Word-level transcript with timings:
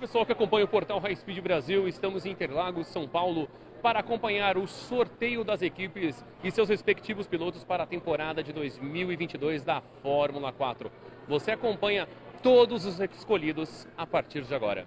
pessoal 0.00 0.24
que 0.24 0.32
acompanha 0.32 0.64
o 0.64 0.68
portal 0.68 0.98
High 0.98 1.14
Speed 1.14 1.40
Brasil, 1.40 1.86
estamos 1.86 2.24
em 2.24 2.30
Interlagos, 2.30 2.86
São 2.86 3.06
Paulo, 3.06 3.50
para 3.82 4.00
acompanhar 4.00 4.56
o 4.56 4.66
sorteio 4.66 5.44
das 5.44 5.60
equipes 5.60 6.24
e 6.42 6.50
seus 6.50 6.70
respectivos 6.70 7.26
pilotos 7.26 7.64
para 7.64 7.82
a 7.82 7.86
temporada 7.86 8.42
de 8.42 8.50
2022 8.50 9.62
da 9.62 9.82
Fórmula 10.02 10.52
4. 10.52 10.90
Você 11.28 11.50
acompanha 11.50 12.08
todos 12.42 12.86
os 12.86 12.98
escolhidos 12.98 13.86
a 13.96 14.06
partir 14.06 14.42
de 14.42 14.54
agora. 14.54 14.86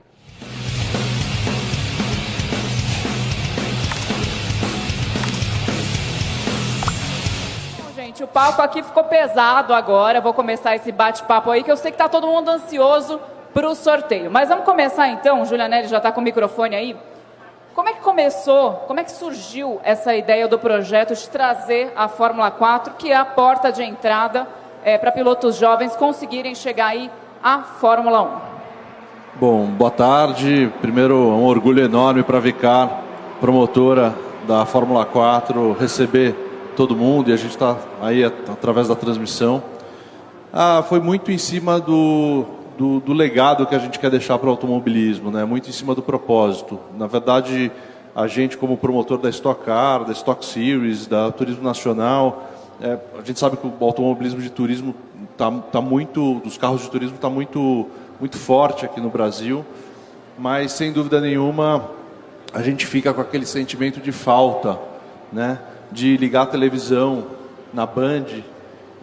Gente, 7.95 8.23
o 8.23 8.27
palco 8.27 8.63
aqui 8.63 8.81
ficou 8.81 9.03
pesado 9.03 9.75
agora. 9.75 10.19
Vou 10.19 10.33
começar 10.33 10.75
esse 10.75 10.91
bate-papo 10.91 11.51
aí, 11.51 11.63
que 11.63 11.71
eu 11.71 11.77
sei 11.77 11.91
que 11.91 11.95
está 11.95 12.09
todo 12.09 12.25
mundo 12.25 12.49
ansioso 12.49 13.21
para 13.53 13.69
o 13.69 13.75
sorteio. 13.75 14.31
Mas 14.31 14.49
vamos 14.49 14.65
começar 14.65 15.07
então, 15.09 15.45
Julianelli 15.45 15.87
já 15.87 15.97
está 15.97 16.11
com 16.11 16.21
o 16.21 16.23
microfone 16.23 16.75
aí. 16.75 16.97
Como 17.75 17.89
é 17.89 17.93
que 17.93 18.01
começou, 18.01 18.73
como 18.87 18.99
é 18.99 19.03
que 19.03 19.11
surgiu 19.11 19.79
essa 19.83 20.15
ideia 20.15 20.47
do 20.47 20.59
projeto 20.59 21.15
de 21.15 21.27
trazer 21.29 21.91
a 21.95 22.07
Fórmula 22.07 22.51
4, 22.51 22.93
que 22.95 23.11
é 23.11 23.15
a 23.15 23.25
porta 23.25 23.71
de 23.71 23.83
entrada 23.83 24.47
é, 24.83 24.97
para 24.97 25.11
pilotos 25.11 25.55
jovens 25.55 25.95
conseguirem 25.95 26.53
chegar 26.53 26.87
aí 26.87 27.09
à 27.43 27.59
Fórmula 27.61 28.21
1? 28.21 28.29
Bom, 29.39 29.65
boa 29.65 29.89
tarde. 29.89 30.71
Primeiro, 30.81 31.15
um 31.15 31.45
orgulho 31.45 31.83
enorme 31.83 32.21
para 32.21 32.37
a 32.37 32.41
Vicar, 32.41 33.01
promotora 33.41 34.13
da 34.47 34.65
Fórmula 34.65 35.03
4, 35.05 35.73
receber 35.73 36.35
todo 36.75 36.95
mundo 36.95 37.31
e 37.31 37.33
a 37.33 37.37
gente 37.37 37.51
está 37.51 37.77
aí 38.01 38.23
através 38.23 38.87
da 38.87 38.95
transmissão. 38.95 39.63
Ah, 40.51 40.83
foi 40.87 40.99
muito 40.99 41.31
em 41.31 41.39
cima 41.39 41.79
do, 41.79 42.45
do, 42.77 42.99
do 42.99 43.13
legado 43.13 43.65
que 43.65 43.75
a 43.75 43.79
gente 43.79 43.99
quer 43.99 44.09
deixar 44.09 44.37
para 44.37 44.47
o 44.47 44.51
automobilismo, 44.51 45.31
né? 45.31 45.45
muito 45.45 45.69
em 45.69 45.73
cima 45.73 45.93
do 45.93 46.01
propósito. 46.01 46.79
Na 46.97 47.07
verdade, 47.07 47.71
a 48.15 48.27
gente, 48.27 48.57
como 48.57 48.77
promotor 48.77 49.17
da 49.17 49.29
Stock 49.29 49.63
Car, 49.63 50.05
da 50.05 50.11
Stock 50.11 50.45
Series, 50.45 51.07
da 51.07 51.31
Turismo 51.31 51.63
Nacional, 51.63 52.51
é, 52.81 52.97
a 53.17 53.23
gente 53.23 53.39
sabe 53.39 53.57
que 53.57 53.65
o 53.65 53.73
automobilismo 53.79 54.41
de 54.41 54.49
turismo 54.49 54.95
está 55.31 55.49
tá 55.51 55.81
muito, 55.81 56.39
dos 56.43 56.57
carros 56.57 56.81
de 56.81 56.89
turismo 56.89 57.15
está 57.15 57.29
muito, 57.29 57.87
muito 58.19 58.37
forte 58.37 58.85
aqui 58.85 58.99
no 58.99 59.09
Brasil, 59.09 59.65
mas 60.37 60.71
sem 60.73 60.91
dúvida 60.91 61.21
nenhuma 61.21 61.89
a 62.53 62.61
gente 62.61 62.85
fica 62.85 63.13
com 63.13 63.21
aquele 63.21 63.45
sentimento 63.45 63.99
de 63.99 64.11
falta, 64.11 64.79
né? 65.31 65.59
de 65.91 66.17
ligar 66.17 66.43
a 66.43 66.47
televisão 66.47 67.25
na 67.73 67.85
Band 67.85 68.25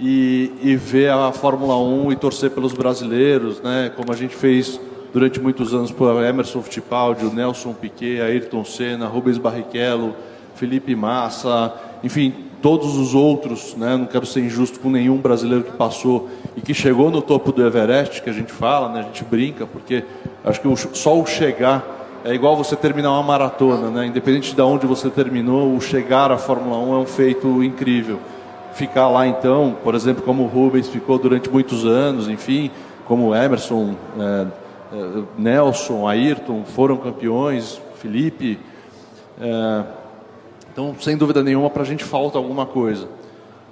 e, 0.00 0.50
e 0.62 0.76
ver 0.76 1.10
a 1.10 1.30
Fórmula 1.30 1.76
1 1.76 2.12
e 2.12 2.16
torcer 2.16 2.50
pelos 2.50 2.72
brasileiros, 2.72 3.60
né? 3.60 3.92
como 3.94 4.10
a 4.10 4.16
gente 4.16 4.34
fez 4.34 4.80
durante 5.12 5.38
muitos 5.38 5.74
anos 5.74 5.92
por 5.92 6.24
Emerson 6.24 6.62
Fittipaldi, 6.62 7.26
o 7.26 7.32
Nelson 7.32 7.74
Piquet, 7.74 8.20
Ayrton 8.20 8.64
Senna, 8.64 9.06
Rubens 9.06 9.36
Barrichello, 9.36 10.14
Felipe 10.54 10.94
Massa, 10.96 11.74
enfim, 12.02 12.32
todos 12.62 12.96
os 12.96 13.14
outros, 13.14 13.74
né? 13.76 13.96
não 13.96 14.06
quero 14.06 14.24
ser 14.24 14.40
injusto 14.40 14.80
com 14.80 14.90
nenhum 14.90 15.18
brasileiro 15.18 15.64
que 15.64 15.72
passou 15.72 16.30
e 16.56 16.62
que 16.62 16.72
chegou 16.72 17.10
no 17.10 17.20
topo 17.20 17.52
do 17.52 17.64
Everest, 17.64 18.22
que 18.22 18.30
a 18.30 18.32
gente 18.32 18.52
fala, 18.52 18.88
né? 18.90 19.00
a 19.00 19.02
gente 19.02 19.24
brinca, 19.24 19.66
porque 19.66 20.04
acho 20.42 20.60
que 20.60 20.96
só 20.96 21.20
o 21.20 21.26
chegar 21.26 21.98
é 22.24 22.34
igual 22.34 22.56
você 22.56 22.76
terminar 22.76 23.12
uma 23.12 23.22
maratona, 23.22 23.90
né? 23.90 24.06
independente 24.06 24.54
de 24.54 24.62
onde 24.62 24.86
você 24.86 25.10
terminou, 25.10 25.74
o 25.74 25.80
chegar 25.80 26.32
à 26.32 26.38
Fórmula 26.38 26.78
1 26.78 26.94
é 26.94 26.98
um 26.98 27.06
feito 27.06 27.62
incrível 27.62 28.18
ficar 28.72 29.08
lá 29.08 29.26
então, 29.26 29.76
por 29.82 29.94
exemplo, 29.94 30.22
como 30.22 30.44
o 30.44 30.46
Rubens 30.46 30.88
ficou 30.88 31.18
durante 31.18 31.50
muitos 31.50 31.84
anos, 31.84 32.28
enfim, 32.28 32.70
como 33.06 33.34
Emerson, 33.34 33.94
é, 34.18 34.46
é, 34.92 35.22
Nelson, 35.36 36.06
Ayrton 36.06 36.64
foram 36.64 36.96
campeões, 36.96 37.80
Felipe. 37.96 38.58
É, 39.40 39.84
então, 40.72 40.94
sem 41.00 41.16
dúvida 41.16 41.42
nenhuma, 41.42 41.68
para 41.70 41.82
a 41.82 41.86
gente 41.86 42.04
falta 42.04 42.38
alguma 42.38 42.66
coisa. 42.66 43.08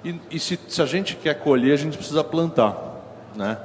E, 0.03 0.15
e 0.31 0.39
se, 0.39 0.59
se, 0.67 0.81
a 0.81 0.85
gente 0.85 1.15
quer 1.15 1.35
colher, 1.35 1.73
a 1.73 1.77
gente 1.77 1.97
precisa 1.97 2.23
plantar, 2.23 2.77
né? 3.35 3.57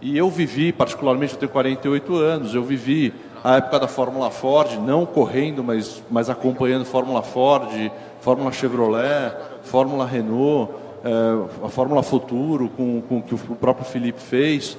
E 0.00 0.16
eu 0.16 0.28
vivi, 0.28 0.72
particularmente, 0.72 1.34
eu 1.34 1.38
tenho 1.38 1.52
48 1.52 2.16
anos, 2.16 2.54
eu 2.54 2.62
vivi 2.62 3.12
a 3.42 3.56
época 3.56 3.78
da 3.78 3.88
Fórmula 3.88 4.30
Ford, 4.30 4.78
não 4.78 5.06
correndo, 5.06 5.62
mas, 5.62 6.02
mas 6.10 6.28
acompanhando 6.28 6.84
Fórmula 6.84 7.22
Ford, 7.22 7.90
Fórmula 8.24 8.50
Chevrolet, 8.52 9.36
Fórmula 9.64 10.06
Renault, 10.06 10.72
é, 11.04 11.66
a 11.66 11.68
Fórmula 11.68 12.02
Futuro, 12.02 12.70
com, 12.70 13.02
com 13.02 13.20
que 13.20 13.34
o 13.34 13.38
próprio 13.38 13.84
Felipe 13.84 14.18
fez, 14.18 14.78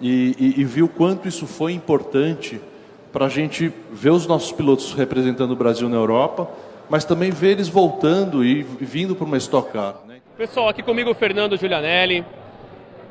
e, 0.00 0.36
e, 0.38 0.60
e 0.60 0.64
viu 0.64 0.88
quanto 0.88 1.26
isso 1.26 1.44
foi 1.44 1.72
importante 1.72 2.60
para 3.12 3.26
a 3.26 3.28
gente 3.28 3.72
ver 3.90 4.10
os 4.10 4.28
nossos 4.28 4.52
pilotos 4.52 4.92
representando 4.92 5.50
o 5.50 5.56
Brasil 5.56 5.88
na 5.88 5.96
Europa, 5.96 6.48
mas 6.88 7.04
também 7.04 7.32
ver 7.32 7.50
eles 7.52 7.66
voltando 7.66 8.44
e 8.44 8.62
vindo 8.62 9.16
para 9.16 9.24
uma 9.24 9.38
Stock 9.38 9.72
Car. 9.72 9.96
Né? 10.06 10.18
Pessoal, 10.38 10.68
aqui 10.68 10.82
comigo 10.82 11.10
o 11.10 11.14
Fernando 11.16 11.56
Giulianelli. 11.56 12.24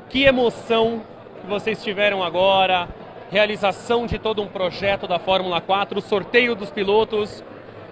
Que 0.10 0.24
emoção 0.24 1.02
que 1.42 1.48
vocês 1.48 1.84
tiveram 1.84 2.24
agora, 2.24 2.88
realização 3.30 4.06
de 4.06 4.18
todo 4.18 4.42
um 4.42 4.48
projeto 4.48 5.08
da 5.10 5.20
Fórmula 5.20 5.60
4, 5.60 6.00
o 6.00 6.02
sorteio 6.02 6.56
dos 6.56 6.70
pilotos, 6.70 7.44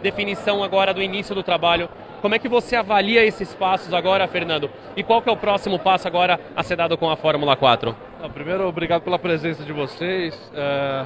definição 0.01 0.63
agora 0.63 0.93
do 0.93 1.01
início 1.01 1.33
do 1.33 1.43
trabalho. 1.43 1.89
Como 2.21 2.35
é 2.35 2.39
que 2.39 2.47
você 2.47 2.75
avalia 2.75 3.25
esses 3.25 3.53
passos 3.55 3.93
agora, 3.93 4.27
Fernando? 4.27 4.69
E 4.95 5.03
qual 5.03 5.21
que 5.21 5.29
é 5.29 5.31
o 5.31 5.37
próximo 5.37 5.79
passo 5.79 6.07
agora 6.07 6.39
a 6.55 6.61
ser 6.61 6.75
dado 6.75 6.97
com 6.97 7.09
a 7.09 7.15
Fórmula 7.15 7.55
4? 7.55 7.95
Não, 8.21 8.29
primeiro, 8.29 8.67
obrigado 8.67 9.01
pela 9.01 9.17
presença 9.17 9.63
de 9.63 9.73
vocês. 9.73 10.51
É, 10.53 11.05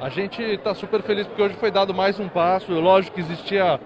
a 0.00 0.08
gente 0.08 0.42
está 0.42 0.74
super 0.74 1.02
feliz 1.02 1.26
porque 1.26 1.42
hoje 1.42 1.54
foi 1.54 1.70
dado 1.70 1.92
mais 1.92 2.20
um 2.20 2.28
passo. 2.28 2.72
Lógico 2.72 3.16
que 3.16 3.20
existia, 3.20 3.80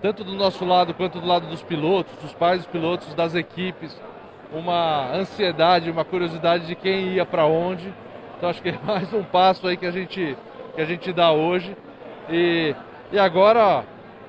tanto 0.00 0.24
do 0.24 0.32
nosso 0.32 0.64
lado 0.64 0.94
quanto 0.94 1.20
do 1.20 1.26
lado 1.26 1.46
dos 1.48 1.62
pilotos, 1.62 2.14
dos 2.22 2.32
pais 2.32 2.62
dos 2.62 2.66
pilotos, 2.68 3.14
das 3.14 3.34
equipes, 3.34 4.00
uma 4.52 5.12
ansiedade, 5.14 5.90
uma 5.90 6.04
curiosidade 6.04 6.66
de 6.66 6.74
quem 6.74 7.14
ia 7.14 7.26
para 7.26 7.44
onde. 7.44 7.92
Então 8.36 8.48
acho 8.48 8.62
que 8.62 8.70
é 8.70 8.78
mais 8.84 9.12
um 9.12 9.22
passo 9.22 9.66
aí 9.66 9.76
que 9.76 9.86
a 9.86 9.90
gente, 9.90 10.36
que 10.74 10.80
a 10.80 10.84
gente 10.84 11.12
dá 11.12 11.30
hoje. 11.32 11.76
E, 12.30 12.74
e 13.12 13.18
agora, 13.18 13.84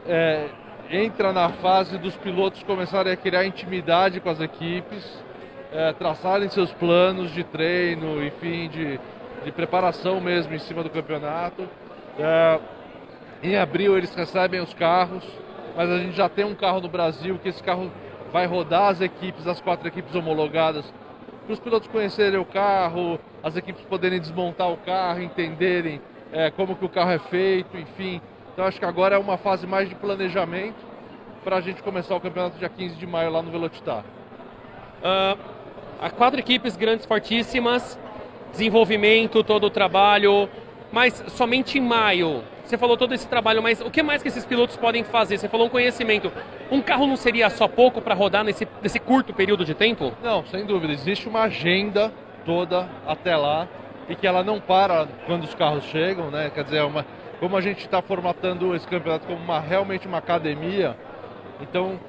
é, 0.06 0.48
entra 0.90 1.34
na 1.34 1.50
fase 1.50 1.98
dos 1.98 2.16
pilotos 2.16 2.64
começarem 2.64 3.12
a 3.12 3.18
criar 3.18 3.46
intimidade 3.46 4.20
com 4.20 4.30
as 4.30 4.40
equipes, 4.40 5.24
é, 5.72 5.94
traçarem 5.94 6.48
seus 6.50 6.72
planos 6.74 7.32
de 7.34 7.44
treino, 7.44 8.24
enfim, 8.24 8.70
de, 8.70 9.00
de 9.44 9.52
preparação 9.52 10.22
mesmo 10.22 10.54
em 10.54 10.60
cima 10.60 10.84
do 10.84 10.90
campeonato. 10.90 11.68
É, 12.18 12.60
em 13.44 13.56
abril 13.58 13.98
eles 13.98 14.14
recebem 14.16 14.62
os 14.62 14.74
carros, 14.74 15.24
mas 15.76 15.90
a 15.90 15.98
gente 15.98 16.16
já 16.16 16.30
tem 16.30 16.46
um 16.46 16.56
carro 16.56 16.80
no 16.80 16.88
Brasil 16.88 17.38
que 17.42 17.50
esse 17.50 17.62
carro 17.62 17.92
vai 18.32 18.46
rodar 18.46 18.90
as 18.90 19.02
equipes, 19.02 19.48
as 19.48 19.60
quatro 19.60 19.88
equipes 19.88 20.14
homologadas, 20.16 20.92
para 21.46 21.54
os 21.54 21.60
pilotos 21.60 21.88
conhecerem 21.88 22.40
o 22.40 22.46
carro, 22.46 23.20
as 23.42 23.56
equipes 23.56 23.84
poderem 23.86 24.20
desmontar 24.20 24.70
o 24.70 24.78
carro, 24.78 25.22
entenderem 25.22 26.02
é, 26.32 26.52
como 26.52 26.76
que 26.76 26.84
o 26.84 26.90
carro 26.90 27.12
é 27.12 27.20
feito, 27.20 27.78
enfim. 27.78 28.22
Então 28.58 28.66
acho 28.66 28.80
que 28.80 28.86
agora 28.86 29.16
é 29.16 29.20
uma 29.20 29.38
fase 29.38 29.68
mais 29.68 29.88
de 29.88 29.94
planejamento 29.94 30.84
para 31.44 31.58
a 31.58 31.62
gente 31.62 31.84
começar 31.84 32.16
o 32.16 32.20
campeonato 32.20 32.58
dia 32.58 32.68
15 32.68 32.96
de 32.96 33.06
maio 33.06 33.30
lá 33.30 33.40
no 33.40 33.52
Velocitar. 33.52 34.00
Uh, 34.00 35.38
há 36.02 36.10
quatro 36.10 36.40
equipes 36.40 36.76
grandes, 36.76 37.06
fortíssimas, 37.06 38.00
desenvolvimento, 38.52 39.44
todo 39.44 39.66
o 39.66 39.70
trabalho, 39.70 40.50
mas 40.92 41.24
somente 41.28 41.78
em 41.78 41.82
maio. 41.82 42.44
Você 42.64 42.80
falou 42.80 42.98
todo 42.98 43.14
esse 43.14 43.28
trabalho, 43.28 43.62
mas 43.62 43.80
o 43.80 43.92
que 43.92 44.02
mais 44.02 44.24
que 44.24 44.28
esses 44.28 44.44
pilotos 44.44 44.76
podem 44.76 45.04
fazer? 45.04 45.38
Você 45.38 45.48
falou 45.48 45.68
um 45.68 45.70
conhecimento. 45.70 46.32
Um 46.72 46.82
carro 46.82 47.06
não 47.06 47.16
seria 47.16 47.52
só 47.52 47.68
pouco 47.68 48.02
para 48.02 48.16
rodar 48.16 48.44
nesse, 48.44 48.68
nesse 48.82 49.00
curto 49.00 49.36
período 49.36 49.64
de 49.64 49.76
tempo? 49.76 50.14
Não, 50.24 50.44
sem 50.48 50.66
dúvida. 50.66 50.94
Existe 50.94 51.30
uma 51.30 51.44
agenda 51.44 52.12
toda 52.44 52.90
até 53.06 53.38
lá 53.38 53.68
e 54.10 54.16
que 54.16 54.26
ela 54.26 54.44
não 54.44 54.60
para 54.60 55.08
quando 55.28 55.44
os 55.44 55.54
carros 55.54 55.84
chegam, 55.84 56.32
né? 56.32 56.50
Quer 56.50 56.64
dizer, 56.64 56.78
é 56.78 56.84
uma, 56.84 57.06
como 57.40 57.56
a 57.56 57.62
gente 57.62 57.80
está 57.80 58.02
formatando 58.02 58.76
esse 58.76 58.88
campeonato 58.88 59.28
como 59.28 59.40
uma, 59.40 59.60
realmente 59.60 60.08
uma 60.08 60.18
academia, 60.18 60.98
então 61.62 62.00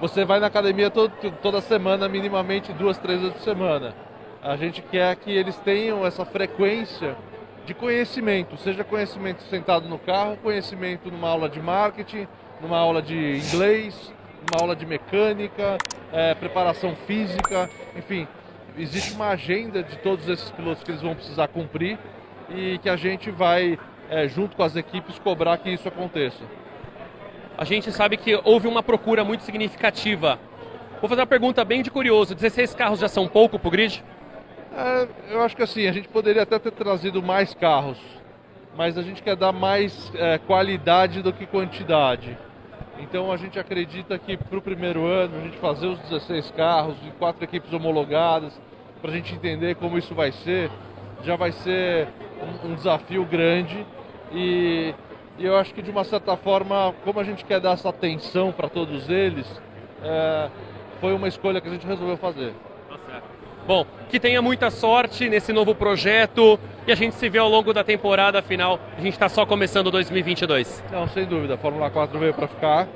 você 0.00 0.24
vai 0.24 0.40
na 0.40 0.48
academia 0.48 0.90
todo, 0.90 1.12
toda 1.40 1.60
semana, 1.60 2.08
minimamente 2.08 2.72
duas, 2.72 2.98
três 2.98 3.20
vezes 3.20 3.34
por 3.34 3.42
semana. 3.42 3.94
A 4.42 4.56
gente 4.56 4.82
quer 4.82 5.16
que 5.16 5.30
eles 5.30 5.56
tenham 5.60 6.04
essa 6.04 6.24
frequência 6.24 7.16
de 7.64 7.72
conhecimento, 7.72 8.56
seja 8.58 8.84
conhecimento 8.84 9.42
sentado 9.44 9.88
no 9.88 9.98
carro, 9.98 10.36
conhecimento 10.42 11.10
numa 11.10 11.30
aula 11.30 11.48
de 11.48 11.60
marketing, 11.60 12.28
numa 12.60 12.76
aula 12.76 13.00
de 13.00 13.14
inglês, 13.38 14.12
numa 14.50 14.60
aula 14.60 14.76
de 14.76 14.84
mecânica, 14.84 15.78
é, 16.12 16.34
preparação 16.34 16.94
física, 17.06 17.70
enfim, 17.96 18.28
existe 18.76 19.14
uma 19.14 19.28
agenda 19.28 19.82
de 19.82 19.96
todos 19.98 20.28
esses 20.28 20.50
pilotos 20.50 20.82
que 20.82 20.90
eles 20.90 21.00
vão 21.00 21.14
precisar 21.14 21.48
cumprir 21.48 21.98
e 22.50 22.78
que 22.78 22.88
a 22.90 22.96
gente 22.96 23.30
vai 23.30 23.78
é, 24.10 24.28
junto 24.28 24.56
com 24.56 24.62
as 24.62 24.76
equipes, 24.76 25.18
cobrar 25.18 25.58
que 25.58 25.70
isso 25.70 25.88
aconteça. 25.88 26.44
A 27.56 27.64
gente 27.64 27.90
sabe 27.92 28.16
que 28.16 28.40
houve 28.44 28.66
uma 28.66 28.82
procura 28.82 29.24
muito 29.24 29.44
significativa. 29.44 30.38
Vou 31.00 31.08
fazer 31.08 31.20
uma 31.20 31.26
pergunta 31.26 31.64
bem 31.64 31.82
de 31.82 31.90
curioso: 31.90 32.34
16 32.34 32.74
carros 32.74 32.98
já 32.98 33.08
são 33.08 33.28
pouco 33.28 33.58
para 33.58 33.68
o 33.68 33.70
grid? 33.70 34.02
É, 34.76 35.08
eu 35.30 35.42
acho 35.42 35.54
que 35.54 35.62
assim, 35.62 35.86
a 35.86 35.92
gente 35.92 36.08
poderia 36.08 36.42
até 36.42 36.58
ter 36.58 36.72
trazido 36.72 37.22
mais 37.22 37.54
carros. 37.54 37.98
mas 38.76 38.98
a 38.98 39.02
gente 39.02 39.22
quer 39.22 39.36
dar 39.36 39.52
mais 39.52 40.12
é, 40.14 40.38
qualidade 40.38 41.22
do 41.22 41.32
que 41.32 41.46
quantidade. 41.46 42.36
Então 42.98 43.32
a 43.32 43.36
gente 43.36 43.58
acredita 43.58 44.18
que 44.18 44.36
para 44.36 44.58
o 44.58 44.62
primeiro 44.62 45.04
ano 45.04 45.36
a 45.38 45.40
gente 45.42 45.56
fazer 45.58 45.86
os 45.86 45.98
16 46.00 46.50
carros 46.52 46.96
e 47.06 47.10
quatro 47.12 47.44
equipes 47.44 47.72
homologadas, 47.72 48.58
para 49.00 49.10
a 49.10 49.14
gente 49.14 49.34
entender 49.34 49.74
como 49.76 49.98
isso 49.98 50.14
vai 50.14 50.32
ser, 50.32 50.70
já 51.22 51.36
vai 51.36 51.52
ser 51.52 52.08
um, 52.44 52.70
um 52.70 52.74
desafio 52.74 53.24
grande 53.24 53.86
e, 54.32 54.94
e, 55.38 55.44
eu 55.44 55.56
acho 55.56 55.72
que 55.72 55.82
de 55.82 55.90
uma 55.90 56.04
certa 56.04 56.36
forma, 56.36 56.94
como 57.04 57.20
a 57.20 57.24
gente 57.24 57.44
quer 57.44 57.60
dar 57.60 57.72
essa 57.72 57.88
atenção 57.88 58.52
para 58.52 58.68
todos 58.68 59.08
eles, 59.08 59.46
é, 60.02 60.48
foi 61.00 61.12
uma 61.12 61.28
escolha 61.28 61.60
que 61.60 61.68
a 61.68 61.70
gente 61.70 61.86
resolveu 61.86 62.16
fazer. 62.16 62.52
Tá 62.88 63.22
Bom, 63.66 63.86
que 64.10 64.20
tenha 64.20 64.42
muita 64.42 64.70
sorte 64.70 65.28
nesse 65.28 65.52
novo 65.52 65.74
projeto 65.74 66.58
e 66.86 66.92
a 66.92 66.94
gente 66.94 67.14
se 67.14 67.28
vê 67.28 67.38
ao 67.38 67.48
longo 67.48 67.72
da 67.72 67.82
temporada 67.82 68.42
final. 68.42 68.78
A 68.96 69.00
gente 69.00 69.14
está 69.14 69.28
só 69.28 69.46
começando 69.46 69.90
2022. 69.90 70.84
Não, 70.92 71.08
sem 71.08 71.24
dúvida. 71.24 71.54
A 71.54 71.58
Fórmula 71.58 71.90
4 71.90 72.18
veio 72.18 72.34
para 72.34 72.46
ficar. 72.46 72.86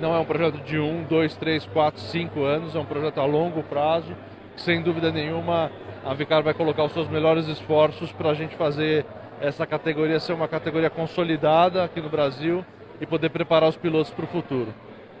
Não 0.00 0.14
é 0.14 0.18
um 0.18 0.24
projeto 0.24 0.58
de 0.58 0.78
um, 0.78 1.02
dois, 1.04 1.34
três, 1.36 1.64
quatro, 1.66 2.00
cinco 2.00 2.42
anos. 2.42 2.74
É 2.76 2.78
um 2.78 2.84
projeto 2.84 3.20
a 3.20 3.24
longo 3.24 3.62
prazo. 3.62 4.14
Sem 4.56 4.82
dúvida 4.82 5.10
nenhuma, 5.10 5.70
a 6.08 6.14
Vicar 6.14 6.40
vai 6.40 6.54
colocar 6.54 6.84
os 6.84 6.92
seus 6.92 7.06
melhores 7.06 7.46
esforços 7.48 8.10
para 8.12 8.30
a 8.30 8.34
gente 8.34 8.56
fazer 8.56 9.04
essa 9.42 9.66
categoria 9.66 10.18
ser 10.18 10.32
uma 10.32 10.48
categoria 10.48 10.88
consolidada 10.88 11.84
aqui 11.84 12.00
no 12.00 12.08
Brasil 12.08 12.64
e 12.98 13.04
poder 13.04 13.28
preparar 13.28 13.68
os 13.68 13.76
pilotos 13.76 14.10
para 14.10 14.24
o 14.24 14.28
futuro. 14.28 14.72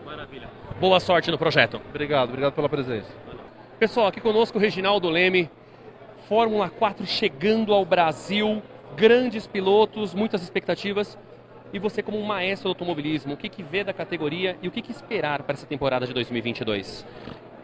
Maravilha. 0.02 0.48
Boa 0.80 0.98
sorte 0.98 1.30
no 1.30 1.36
projeto. 1.36 1.78
Obrigado, 1.90 2.30
obrigado 2.30 2.54
pela 2.54 2.70
presença. 2.70 3.12
Pessoal, 3.78 4.06
aqui 4.06 4.18
conosco 4.18 4.56
o 4.56 4.60
Reginaldo 4.60 5.10
Leme, 5.10 5.50
Fórmula 6.26 6.70
4 6.70 7.04
chegando 7.04 7.74
ao 7.74 7.84
Brasil, 7.84 8.62
grandes 8.96 9.46
pilotos, 9.46 10.14
muitas 10.14 10.42
expectativas. 10.42 11.18
E 11.70 11.78
você, 11.78 12.02
como 12.02 12.18
um 12.18 12.24
maestro 12.24 12.64
do 12.64 12.70
automobilismo, 12.70 13.34
o 13.34 13.36
que, 13.36 13.50
que 13.50 13.62
vê 13.62 13.84
da 13.84 13.92
categoria 13.92 14.56
e 14.62 14.68
o 14.68 14.70
que, 14.70 14.80
que 14.80 14.90
esperar 14.90 15.42
para 15.42 15.52
essa 15.52 15.66
temporada 15.66 16.06
de 16.06 16.14
2022? 16.14 17.04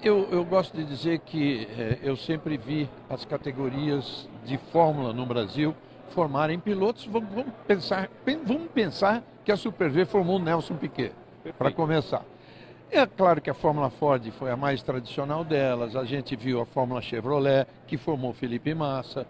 Eu, 0.04 0.28
eu 0.30 0.44
gosto 0.44 0.76
de 0.76 0.84
dizer 0.84 1.20
que 1.20 1.66
é, 1.78 1.98
eu 2.02 2.14
sempre 2.14 2.58
vi 2.58 2.90
as 3.08 3.24
categorias 3.24 4.28
de 4.44 4.58
Fórmula 4.58 5.14
no 5.14 5.24
Brasil 5.24 5.74
formarem 6.10 6.58
pilotos. 6.58 7.06
Vamos, 7.06 7.30
vamos 7.30 7.54
pensar, 7.66 8.10
vamos 8.44 8.70
pensar 8.70 9.22
que 9.42 9.50
a 9.50 9.56
Super 9.56 9.88
V 9.88 10.04
formou 10.04 10.36
o 10.36 10.38
Nelson 10.38 10.76
Piquet, 10.76 11.12
para 11.56 11.72
começar. 11.72 12.22
É 12.90 13.06
claro 13.06 13.40
que 13.40 13.48
a 13.48 13.54
Fórmula 13.54 13.88
Ford 13.88 14.30
foi 14.32 14.50
a 14.50 14.56
mais 14.58 14.82
tradicional 14.82 15.42
delas. 15.42 15.96
A 15.96 16.04
gente 16.04 16.36
viu 16.36 16.60
a 16.60 16.66
Fórmula 16.66 17.00
Chevrolet, 17.00 17.66
que 17.86 17.96
formou 17.96 18.34
Felipe 18.34 18.74
Massa. 18.74 19.26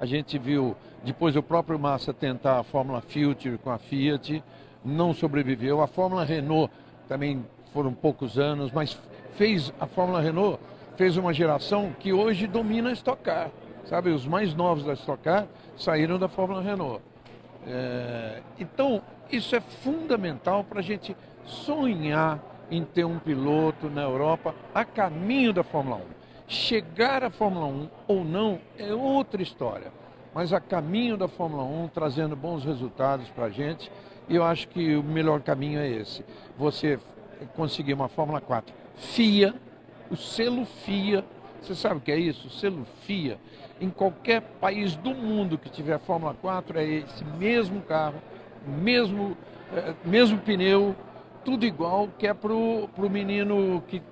A 0.00 0.06
gente 0.06 0.38
viu 0.38 0.74
depois 1.04 1.36
o 1.36 1.42
próprio 1.42 1.78
Massa 1.78 2.12
tentar 2.12 2.58
a 2.58 2.64
Fórmula 2.64 3.00
Future 3.00 3.58
com 3.58 3.70
a 3.70 3.78
Fiat, 3.78 4.42
não 4.84 5.14
sobreviveu. 5.14 5.80
A 5.80 5.86
Fórmula 5.86 6.24
Renault 6.24 6.68
também 7.06 7.46
foram 7.72 7.92
poucos 7.94 8.38
anos, 8.38 8.72
mas 8.72 8.98
fez 9.36 9.72
a 9.78 9.86
Fórmula 9.86 10.20
Renault 10.20 10.58
fez 10.96 11.16
uma 11.16 11.32
geração 11.32 11.94
que 11.98 12.12
hoje 12.12 12.46
domina 12.46 12.90
a 12.90 12.92
Stock 12.92 13.22
Car. 13.22 13.50
Sabe, 13.84 14.10
os 14.10 14.26
mais 14.26 14.54
novos 14.54 14.84
da 14.84 14.94
Stock 14.94 15.22
Car 15.22 15.46
saíram 15.76 16.18
da 16.18 16.28
Fórmula 16.28 16.60
Renault. 16.60 17.02
É, 17.66 18.40
então, 18.58 19.02
isso 19.30 19.54
é 19.54 19.60
fundamental 19.60 20.64
para 20.64 20.80
a 20.80 20.82
gente 20.82 21.16
sonhar 21.44 22.42
em 22.70 22.82
ter 22.82 23.04
um 23.04 23.18
piloto 23.18 23.88
na 23.88 24.02
Europa 24.02 24.54
a 24.74 24.84
caminho 24.84 25.52
da 25.52 25.62
Fórmula 25.62 25.98
1. 25.98 26.00
Chegar 26.48 27.22
à 27.22 27.30
Fórmula 27.30 27.66
1 27.66 27.88
ou 28.08 28.24
não 28.24 28.58
é 28.78 28.92
outra 28.92 29.42
história, 29.42 29.92
mas 30.34 30.52
a 30.52 30.60
caminho 30.60 31.16
da 31.16 31.28
Fórmula 31.28 31.62
1 31.62 31.88
trazendo 31.88 32.34
bons 32.34 32.64
resultados 32.64 33.28
para 33.30 33.46
a 33.46 33.50
gente. 33.50 33.90
E 34.28 34.34
eu 34.34 34.42
acho 34.42 34.68
que 34.68 34.96
o 34.96 35.02
melhor 35.02 35.40
caminho 35.42 35.78
é 35.78 35.88
esse: 35.88 36.24
você 36.56 36.98
conseguir 37.54 37.94
uma 37.94 38.08
Fórmula 38.08 38.40
4 38.40 38.85
FIA, 38.96 39.54
o 40.10 40.16
selo 40.16 40.64
FIA. 40.64 41.24
Você 41.60 41.74
sabe 41.74 41.96
o 41.96 42.00
que 42.00 42.12
é 42.12 42.18
isso? 42.18 42.48
O 42.48 42.50
selo 42.50 42.86
FIA. 43.02 43.38
Em 43.80 43.90
qualquer 43.90 44.40
país 44.60 44.94
do 44.96 45.14
mundo 45.14 45.58
que 45.58 45.68
tiver 45.68 45.98
Fórmula 45.98 46.34
4, 46.34 46.78
é 46.78 46.84
esse 46.84 47.24
mesmo 47.38 47.80
carro, 47.82 48.22
mesmo, 48.66 49.36
é, 49.72 49.94
mesmo 50.04 50.38
pneu, 50.38 50.94
tudo 51.44 51.64
igual, 51.64 52.08
que 52.18 52.26
é 52.26 52.34
para 52.34 52.52
o 52.52 52.88
menino 53.10 53.82
que 53.86 54.02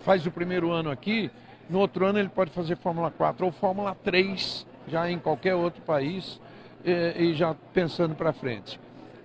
faz 0.00 0.24
o 0.26 0.30
primeiro 0.30 0.70
ano 0.70 0.90
aqui, 0.90 1.30
no 1.68 1.80
outro 1.80 2.06
ano 2.06 2.18
ele 2.18 2.28
pode 2.28 2.50
fazer 2.52 2.76
Fórmula 2.76 3.10
4 3.10 3.44
ou 3.44 3.50
Fórmula 3.50 3.96
3, 4.04 4.66
já 4.86 5.10
em 5.10 5.18
qualquer 5.18 5.54
outro 5.54 5.82
país, 5.82 6.40
e, 6.84 7.30
e 7.30 7.34
já 7.34 7.54
pensando 7.72 8.14
para 8.14 8.32
frente. 8.32 8.78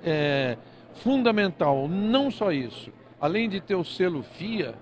É 0.04 0.58
fundamental, 0.96 1.88
não 1.88 2.32
só 2.32 2.52
isso, 2.52 2.92
além 3.20 3.48
de 3.48 3.62
ter 3.62 3.76
o 3.76 3.84
selo 3.84 4.24
FIA, 4.24 4.74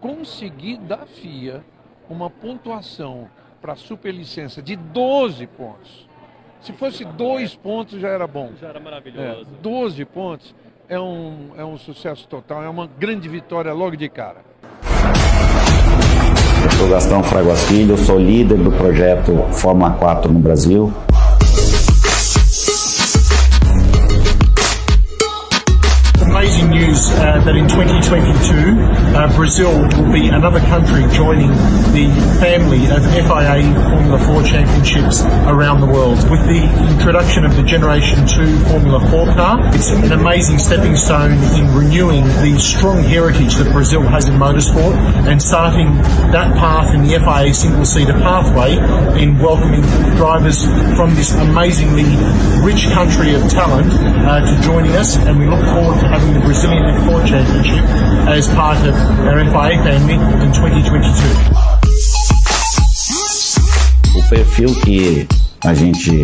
conseguir 0.00 0.78
da 0.78 0.98
FIA 0.98 1.62
uma 2.08 2.30
pontuação 2.30 3.28
para 3.60 3.74
superlicença 3.76 4.62
de 4.62 4.76
12 4.76 5.46
pontos. 5.46 6.08
Se 6.60 6.72
fosse 6.72 7.04
dois 7.04 7.54
pontos 7.54 8.00
já 8.00 8.08
era 8.08 8.26
bom. 8.26 8.52
Já 8.60 8.68
era 8.68 8.80
maravilhoso. 8.80 9.42
É, 9.42 9.62
12 9.62 10.04
pontos 10.06 10.54
é 10.88 10.98
um, 10.98 11.50
é 11.56 11.64
um 11.64 11.76
sucesso 11.76 12.26
total, 12.26 12.62
é 12.62 12.68
uma 12.68 12.88
grande 12.98 13.28
vitória 13.28 13.72
logo 13.72 13.96
de 13.96 14.08
cara. 14.08 14.38
Eu 16.64 16.70
sou 16.72 16.88
Gastão 16.88 17.22
Fraguas 17.22 17.62
Filho, 17.68 17.96
sou 17.96 18.18
líder 18.18 18.58
do 18.58 18.72
projeto 18.72 19.32
Fórmula 19.52 19.92
4 19.92 20.32
no 20.32 20.40
Brasil. 20.40 20.92
News 26.78 27.10
uh, 27.10 27.42
that 27.42 27.56
in 27.56 27.66
2022 27.66 28.78
uh, 29.16 29.26
Brazil 29.34 29.72
will 29.72 30.12
be 30.12 30.28
another 30.28 30.60
country 30.70 31.02
joining 31.10 31.50
the 31.90 32.06
family 32.38 32.86
of 32.86 33.02
FIA 33.18 33.66
Formula 33.90 34.18
4 34.18 34.42
championships 34.44 35.22
around 35.50 35.80
the 35.80 35.86
world. 35.86 36.18
With 36.30 36.44
the 36.46 36.62
introduction 36.94 37.44
of 37.44 37.56
the 37.56 37.62
Generation 37.62 38.26
2 38.26 38.58
Formula 38.70 39.00
4 39.10 39.26
car, 39.34 39.58
it's 39.74 39.90
an 39.90 40.12
amazing 40.12 40.58
stepping 40.58 40.94
stone 40.94 41.32
in 41.58 41.66
renewing 41.74 42.24
the 42.46 42.58
strong 42.58 43.02
heritage 43.02 43.56
that 43.56 43.72
Brazil 43.72 44.02
has 44.02 44.28
in 44.28 44.34
motorsport 44.34 44.94
and 45.26 45.42
starting 45.42 45.94
that 46.30 46.54
path 46.56 46.94
in 46.94 47.02
the 47.02 47.18
FIA 47.18 47.52
single-seater 47.52 48.14
pathway 48.22 48.78
in 49.20 49.38
welcoming 49.38 49.82
drivers 50.16 50.64
from 50.94 51.14
this 51.14 51.34
amazingly 51.34 52.06
rich 52.62 52.86
country 52.92 53.34
of 53.34 53.42
talent 53.50 53.90
uh, 54.26 54.44
to 54.44 54.62
joining 54.62 54.92
us 54.92 55.16
and 55.16 55.38
we 55.38 55.46
look 55.46 55.64
forward 55.74 55.98
to 56.00 56.06
having 56.06 56.34
the 56.34 56.40
Brazilian 56.68 57.00
F4 57.00 57.26
Championship 57.26 57.84
as 58.28 58.46
part 58.48 58.78
of 58.86 58.94
family 58.94 60.14
in 60.14 60.52
2022. 60.52 60.98
O 64.14 64.22
perfil 64.28 64.74
que 64.82 65.26
a 65.64 65.72
gente 65.72 66.22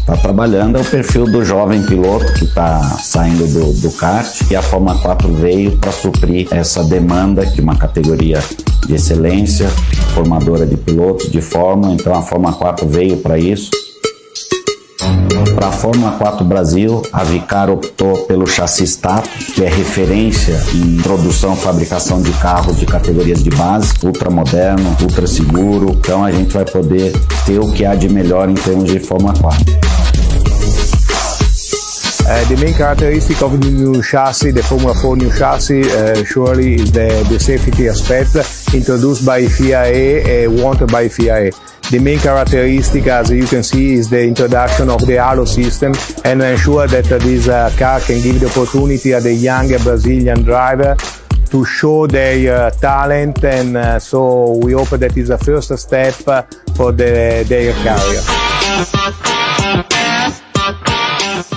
está 0.00 0.16
trabalhando 0.16 0.78
é 0.78 0.80
o 0.80 0.84
perfil 0.84 1.26
do 1.26 1.44
jovem 1.44 1.84
piloto 1.86 2.32
que 2.34 2.44
está 2.44 2.80
saindo 2.98 3.46
do, 3.46 3.72
do 3.80 3.92
kart 3.92 4.26
e 4.50 4.56
a 4.56 4.62
Fórmula 4.62 4.98
4 4.98 5.32
veio 5.34 5.76
para 5.78 5.92
suprir 5.92 6.48
essa 6.50 6.82
demanda 6.82 7.46
de 7.46 7.60
uma 7.60 7.76
categoria 7.76 8.42
de 8.86 8.94
excelência, 8.94 9.68
formadora 10.12 10.66
de 10.66 10.76
pilotos 10.76 11.30
de 11.30 11.40
Fórmula, 11.40 11.94
então 11.94 12.12
a 12.12 12.22
Fórmula 12.22 12.52
4 12.52 12.88
veio 12.88 13.18
para 13.18 13.38
isso. 13.38 13.70
Para 15.54 15.68
a 15.68 15.72
Fórmula 15.72 16.12
4 16.12 16.44
Brasil, 16.44 17.02
a 17.12 17.22
Vicar 17.22 17.70
optou 17.70 18.18
pelo 18.26 18.46
chassi 18.46 18.84
status, 18.84 19.46
que 19.54 19.64
é 19.64 19.68
referência 19.68 20.60
em 20.74 20.96
produção 21.02 21.54
e 21.54 21.56
fabricação 21.56 22.20
de 22.20 22.32
carros 22.32 22.76
de 22.76 22.86
categorias 22.86 23.42
de 23.42 23.50
base, 23.50 23.92
ultra 24.02 24.30
moderno, 24.30 24.96
ultra 25.00 25.26
seguro. 25.26 25.90
Então 25.90 26.24
a 26.24 26.32
gente 26.32 26.52
vai 26.52 26.64
poder 26.64 27.12
ter 27.46 27.58
o 27.58 27.70
que 27.72 27.84
há 27.84 27.94
de 27.94 28.08
melhor 28.08 28.48
em 28.48 28.54
termos 28.54 28.90
de 28.90 28.98
Fórmula 28.98 29.34
4. 29.40 29.94
Uh, 32.26 32.42
the 32.48 32.56
main 32.56 32.72
characteristic 32.72 33.42
of 33.42 33.60
the 33.60 33.70
new 33.70 34.02
chassis, 34.02 34.50
the 34.50 34.62
Formula 34.62 34.94
4 34.94 35.16
new 35.16 35.30
chassis, 35.30 35.82
uh, 35.92 36.24
surely 36.24 36.76
is 36.76 36.90
the, 36.90 37.22
the 37.28 37.38
safety 37.38 37.86
aspect 37.86 38.34
introduced 38.74 39.26
by 39.26 39.46
FIA, 39.46 40.48
uh, 40.48 40.50
wanted 40.50 40.90
by 40.90 41.06
FIA. 41.06 41.50
The 41.90 42.00
main 42.00 42.18
characteristic, 42.18 43.06
as 43.06 43.30
you 43.30 43.46
can 43.46 43.62
see, 43.62 43.92
is 43.94 44.08
the 44.08 44.22
introduction 44.26 44.90
of 44.90 45.06
the 45.06 45.14
halo 45.14 45.44
system 45.44 45.92
and 46.24 46.42
ensure 46.42 46.86
that 46.86 47.04
this 47.04 47.46
uh, 47.46 47.70
car 47.78 48.00
can 48.00 48.20
give 48.22 48.40
the 48.40 48.46
opportunity 48.46 49.12
at 49.12 49.22
the 49.22 49.34
young 49.34 49.68
Brazilian 49.68 50.42
driver 50.42 50.96
to 51.50 51.64
show 51.64 52.06
their 52.06 52.66
uh, 52.66 52.70
talent 52.70 53.44
and 53.44 53.76
uh, 53.76 53.98
so 53.98 54.56
we 54.56 54.72
hope 54.72 54.88
that 54.88 55.16
is 55.16 55.30
a 55.30 55.38
first 55.38 55.76
step 55.78 56.14
for 56.74 56.90
the, 56.90 57.44
their 57.46 57.72
career. 57.84 58.22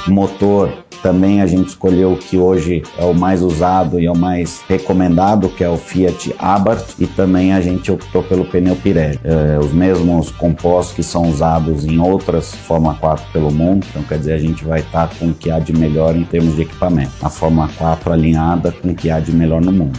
Motor 0.07 0.86
também 1.07 1.41
a 1.41 1.47
gente 1.47 1.69
escolheu 1.69 2.11
o 2.11 2.17
que 2.17 2.37
hoje 2.37 2.83
é 2.97 3.05
o 3.05 3.13
mais 3.13 3.41
usado 3.41 3.97
e 3.97 4.05
é 4.05 4.11
o 4.11 4.17
mais 4.17 4.61
recomendado, 4.67 5.47
que 5.47 5.63
é 5.63 5.69
o 5.69 5.77
Fiat 5.77 6.35
Abarth, 6.37 6.99
e 6.99 7.07
também 7.07 7.53
a 7.53 7.61
gente 7.61 7.89
optou 7.89 8.21
pelo 8.23 8.43
pneu 8.43 8.75
Pirelli. 8.75 9.17
É, 9.23 9.57
os 9.57 9.71
mesmos 9.71 10.31
compostos 10.31 10.93
que 10.93 11.01
são 11.01 11.29
usados 11.29 11.85
em 11.85 11.97
outras 11.97 12.53
Fórmula 12.53 12.93
4 12.95 13.25
pelo 13.31 13.49
mundo, 13.49 13.87
então 13.89 14.03
quer 14.03 14.17
dizer, 14.17 14.33
a 14.33 14.37
gente 14.37 14.65
vai 14.65 14.81
estar 14.81 15.09
com 15.17 15.29
o 15.29 15.33
que 15.33 15.49
há 15.49 15.59
de 15.59 15.71
melhor 15.71 16.13
em 16.13 16.25
termos 16.25 16.57
de 16.57 16.63
equipamento. 16.63 17.13
A 17.21 17.29
Fórmula 17.29 17.69
4 17.77 18.11
alinhada 18.11 18.73
com 18.73 18.89
o 18.89 18.95
que 18.95 19.09
há 19.09 19.21
de 19.21 19.31
melhor 19.31 19.61
no 19.61 19.71
mundo. 19.71 19.97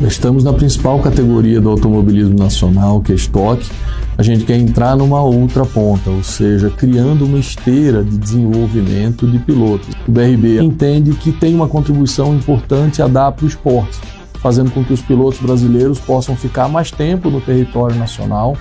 Estamos 0.00 0.42
na 0.42 0.52
principal 0.52 0.98
categoria 0.98 1.60
do 1.60 1.70
automobilismo 1.70 2.36
nacional, 2.36 3.00
que 3.00 3.12
é 3.12 3.14
estoque. 3.14 3.70
A 4.18 4.22
gente 4.22 4.44
quer 4.44 4.56
entrar 4.56 4.96
numa 4.96 5.22
outra 5.22 5.64
ponta, 5.64 6.10
ou 6.10 6.22
seja, 6.22 6.68
criando 6.68 7.24
uma 7.24 7.38
esteira 7.38 8.02
de 8.02 8.18
desenvolvimento 8.18 9.26
de 9.26 9.38
pilotos. 9.38 9.88
O 10.06 10.10
BRB 10.10 10.60
entende 10.60 11.12
que 11.12 11.30
tem 11.30 11.54
uma 11.54 11.68
contribuição 11.68 12.34
importante 12.34 13.00
a 13.00 13.06
dar 13.06 13.30
para 13.32 13.44
o 13.44 13.48
esporte, 13.48 13.98
fazendo 14.40 14.70
com 14.72 14.84
que 14.84 14.92
os 14.92 15.00
pilotos 15.00 15.38
brasileiros 15.40 16.00
possam 16.00 16.36
ficar 16.36 16.68
mais 16.68 16.90
tempo 16.90 17.30
no 17.30 17.40
território 17.40 17.96
nacional, 17.96 18.56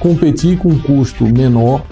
competir 0.00 0.58
com 0.58 0.68
um 0.68 0.78
custo 0.80 1.24
menor 1.24 1.82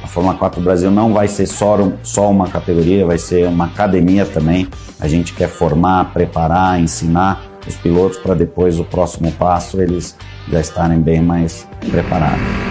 a 0.00 0.06
Fórmula 0.06 0.36
4 0.36 0.60
do 0.60 0.64
Brasil 0.64 0.90
não 0.90 1.12
vai 1.12 1.26
ser 1.28 1.46
só, 1.46 1.76
só 2.02 2.30
uma 2.30 2.48
categoria, 2.48 3.04
vai 3.04 3.18
ser 3.18 3.46
uma 3.46 3.66
academia 3.66 4.24
também. 4.24 4.68
A 4.98 5.08
gente 5.08 5.34
quer 5.34 5.48
formar, 5.48 6.12
preparar, 6.12 6.80
ensinar 6.80 7.47
os 7.68 7.76
pilotos 7.76 8.18
para 8.18 8.34
depois 8.34 8.78
o 8.78 8.84
próximo 8.84 9.30
passo 9.32 9.80
eles 9.80 10.16
já 10.50 10.60
estarem 10.60 11.00
bem 11.00 11.22
mais 11.22 11.66
preparados. 11.90 12.68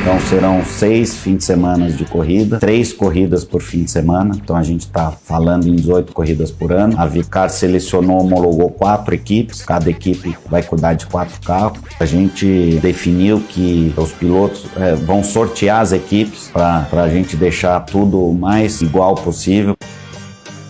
Então 0.00 0.18
serão 0.20 0.64
seis 0.64 1.16
fins 1.16 1.38
de 1.38 1.44
semana 1.44 1.90
de 1.90 2.04
corrida, 2.04 2.58
três 2.58 2.92
corridas 2.92 3.44
por 3.44 3.60
fim 3.60 3.82
de 3.82 3.90
semana. 3.90 4.34
Então 4.34 4.56
a 4.56 4.62
gente 4.62 4.82
está 4.82 5.10
falando 5.10 5.66
em 5.66 5.74
18 5.74 6.12
corridas 6.12 6.50
por 6.50 6.72
ano. 6.72 6.94
A 6.96 7.04
Vicar 7.04 7.48
selecionou, 7.50 8.22
homologou 8.22 8.70
quatro 8.70 9.14
equipes. 9.14 9.62
Cada 9.62 9.90
equipe 9.90 10.34
vai 10.48 10.62
cuidar 10.62 10.94
de 10.94 11.04
quatro 11.06 11.38
carros. 11.42 11.80
A 12.00 12.06
gente 12.06 12.78
definiu 12.80 13.40
que 13.40 13.92
os 13.96 14.12
pilotos 14.12 14.66
é, 14.76 14.94
vão 14.94 15.22
sortear 15.22 15.80
as 15.80 15.92
equipes 15.92 16.48
para 16.52 16.86
a 16.92 17.08
gente 17.08 17.36
deixar 17.36 17.78
tudo 17.80 18.24
o 18.24 18.34
mais 18.34 18.80
igual 18.80 19.14
possível. 19.14 19.76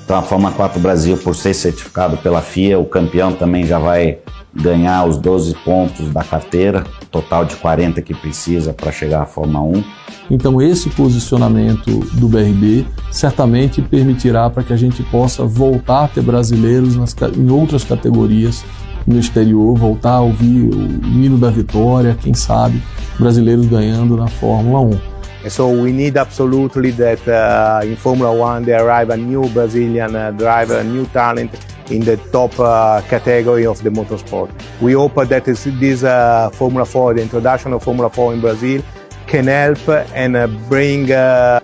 Então 0.09 0.17
a 0.17 0.23
Fórmula 0.23 0.50
4 0.53 0.81
Brasil, 0.81 1.19
por 1.19 1.37
ser 1.37 1.53
certificado 1.53 2.17
pela 2.17 2.41
FIA, 2.41 2.79
o 2.79 2.87
campeão 2.87 3.31
também 3.35 3.67
já 3.67 3.79
vai 3.79 4.17
ganhar 4.55 5.05
os 5.05 5.19
12 5.19 5.55
pontos 5.57 6.09
da 6.09 6.25
carteira, 6.25 6.83
total 7.11 7.45
de 7.45 7.55
40 7.57 8.00
que 8.00 8.15
precisa 8.15 8.73
para 8.73 8.91
chegar 8.91 9.21
à 9.21 9.27
Fórmula 9.27 9.61
1. 9.61 9.85
Então 10.31 10.62
esse 10.62 10.88
posicionamento 10.88 11.91
do 12.15 12.27
BRB 12.27 12.87
certamente 13.11 13.83
permitirá 13.83 14.49
para 14.49 14.62
que 14.62 14.73
a 14.73 14.79
gente 14.79 15.03
possa 15.03 15.45
voltar 15.45 16.05
a 16.05 16.09
ter 16.09 16.23
brasileiros 16.23 16.97
nas, 16.97 17.15
em 17.37 17.50
outras 17.50 17.85
categorias 17.85 18.65
no 19.07 19.19
exterior, 19.19 19.77
voltar 19.77 20.12
a 20.12 20.21
ouvir 20.23 20.71
o 20.75 21.07
hino 21.07 21.37
da 21.37 21.50
vitória, 21.50 22.17
quem 22.19 22.33
sabe, 22.33 22.83
brasileiros 23.19 23.67
ganhando 23.67 24.17
na 24.17 24.27
Fórmula 24.27 24.81
1. 24.81 25.17
And 25.45 25.52
so 25.52 25.71
we 25.71 25.92
need 25.92 26.16
absolutely 26.16 26.90
that 26.92 27.26
uh, 27.28 27.80
in 27.85 27.97
Formula 27.97 28.35
One 28.35 28.64
they 28.64 28.75
arrive 28.75 29.11
a 29.11 29.16
new 29.16 29.49
Brazilian 29.50 30.16
uh, 30.16 30.33
driver, 30.33 30.78
a 30.78 30.85
new 30.85 31.07
talent 31.07 31.52
in 31.90 32.00
the 32.00 32.16
top 32.33 32.59
uh, 32.59 33.00
category 33.09 33.64
of 33.64 33.83
the 33.83 33.90
motorsport. 33.90 34.50
We 34.80 34.92
hope 34.92 35.14
that 35.28 35.45
this, 35.45 36.04
uh, 36.04 36.50
Formula 36.52 36.85
4, 36.85 37.14
the 37.14 37.23
introduction 37.23 37.73
of 37.73 37.83
Formula 37.83 38.11
4 38.11 38.35
in 38.35 38.40
Brazil, 38.40 38.83
can 39.26 39.47
help 39.47 39.88
and 40.14 40.37
uh, 40.37 40.47
bring 40.68 41.12
uh, 41.12 41.61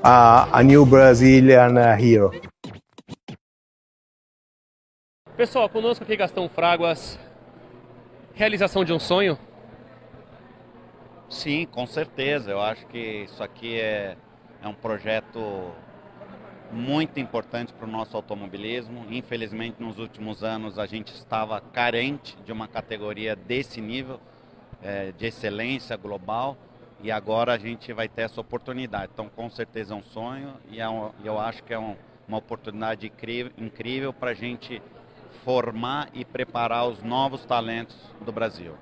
a 0.53 0.63
new 0.63 0.87
Brazilian 0.87 1.77
hero. 1.99 2.31
Pessoal, 5.37 5.69
conosco 5.69 6.05
aqui 6.05 6.17
Gastão 6.17 6.49
Fraguas. 6.49 7.19
Realização 8.35 8.85
de 8.85 8.93
um 8.93 9.01
sonho? 9.01 9.37
Sim, 11.29 11.67
com 11.67 11.87
certeza. 11.87 12.51
Eu 12.51 12.61
acho 12.61 12.87
que 12.87 13.25
isso 13.25 13.43
aqui 13.43 13.79
é, 13.79 14.17
é 14.63 14.69
um 14.69 14.75
projeto 14.75 15.73
muito 16.71 17.21
importante 17.21 17.73
para 17.73 17.87
o 17.87 17.91
nosso 17.91 18.17
automobilismo. 18.17 19.07
Infelizmente, 19.11 19.83
nos 19.83 19.99
últimos 19.99 20.43
anos, 20.43 20.79
a 20.79 20.87
gente 20.87 21.13
estava 21.15 21.61
carente 21.61 22.37
de 22.45 22.53
uma 22.53 22.69
categoria 22.69 23.35
desse 23.37 23.81
nível, 23.81 24.21
é, 24.83 25.13
de 25.13 25.27
excelência 25.27 25.97
global, 25.97 26.57
e 27.03 27.11
agora 27.11 27.53
a 27.53 27.59
gente 27.59 27.93
vai 27.93 28.09
ter 28.09 28.23
essa 28.23 28.41
oportunidade. 28.41 29.11
Então, 29.13 29.29
com 29.29 29.49
certeza 29.49 29.95
é 29.95 29.97
um 29.97 30.03
sonho 30.03 30.55
e 30.71 30.81
é 30.81 30.89
um, 30.89 31.11
eu 31.23 31.39
acho 31.39 31.63
que 31.63 31.73
é 31.73 31.79
um, 31.79 31.97
uma 32.27 32.39
oportunidade 32.39 33.07
incrível, 33.07 33.53
incrível 33.59 34.13
para 34.13 34.31
a 34.31 34.35
gente 34.35 34.81
formar 35.45 36.09
e 36.15 36.25
preparar 36.25 36.87
os 36.87 37.03
novos 37.03 37.45
talentos 37.45 37.97
do 38.25 38.33
Brasil. 38.33 38.75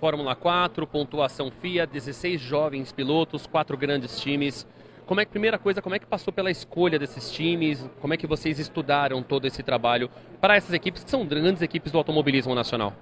Fórmula 0.00 0.34
4, 0.34 0.86
pontuação 0.86 1.50
FIA, 1.50 1.86
16 1.86 2.40
jovens 2.40 2.90
pilotos, 2.90 3.46
quatro 3.46 3.76
grandes 3.76 4.18
times. 4.18 4.66
Como 5.04 5.20
é 5.20 5.26
que, 5.26 5.30
primeira 5.30 5.58
coisa, 5.58 5.82
como 5.82 5.94
é 5.94 5.98
que 5.98 6.06
passou 6.06 6.32
pela 6.32 6.50
escolha 6.50 6.98
desses 6.98 7.30
times? 7.30 7.86
Como 8.00 8.14
é 8.14 8.16
que 8.16 8.26
vocês 8.26 8.58
estudaram 8.58 9.22
todo 9.22 9.46
esse 9.46 9.62
trabalho 9.62 10.08
para 10.40 10.56
essas 10.56 10.72
equipes 10.72 11.04
que 11.04 11.10
são 11.10 11.26
grandes 11.26 11.60
equipes 11.60 11.92
do 11.92 11.98
automobilismo 11.98 12.54
nacional? 12.54 12.94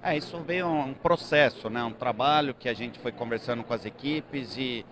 É, 0.00 0.16
isso 0.16 0.38
veio 0.38 0.68
um 0.68 0.94
processo, 0.94 1.68
né? 1.68 1.82
um 1.82 1.90
trabalho 1.90 2.54
que 2.54 2.68
a 2.68 2.74
gente 2.74 2.96
foi 3.00 3.10
conversando 3.10 3.64
com 3.64 3.74
as 3.74 3.84
equipes 3.84 4.56
e, 4.56 4.86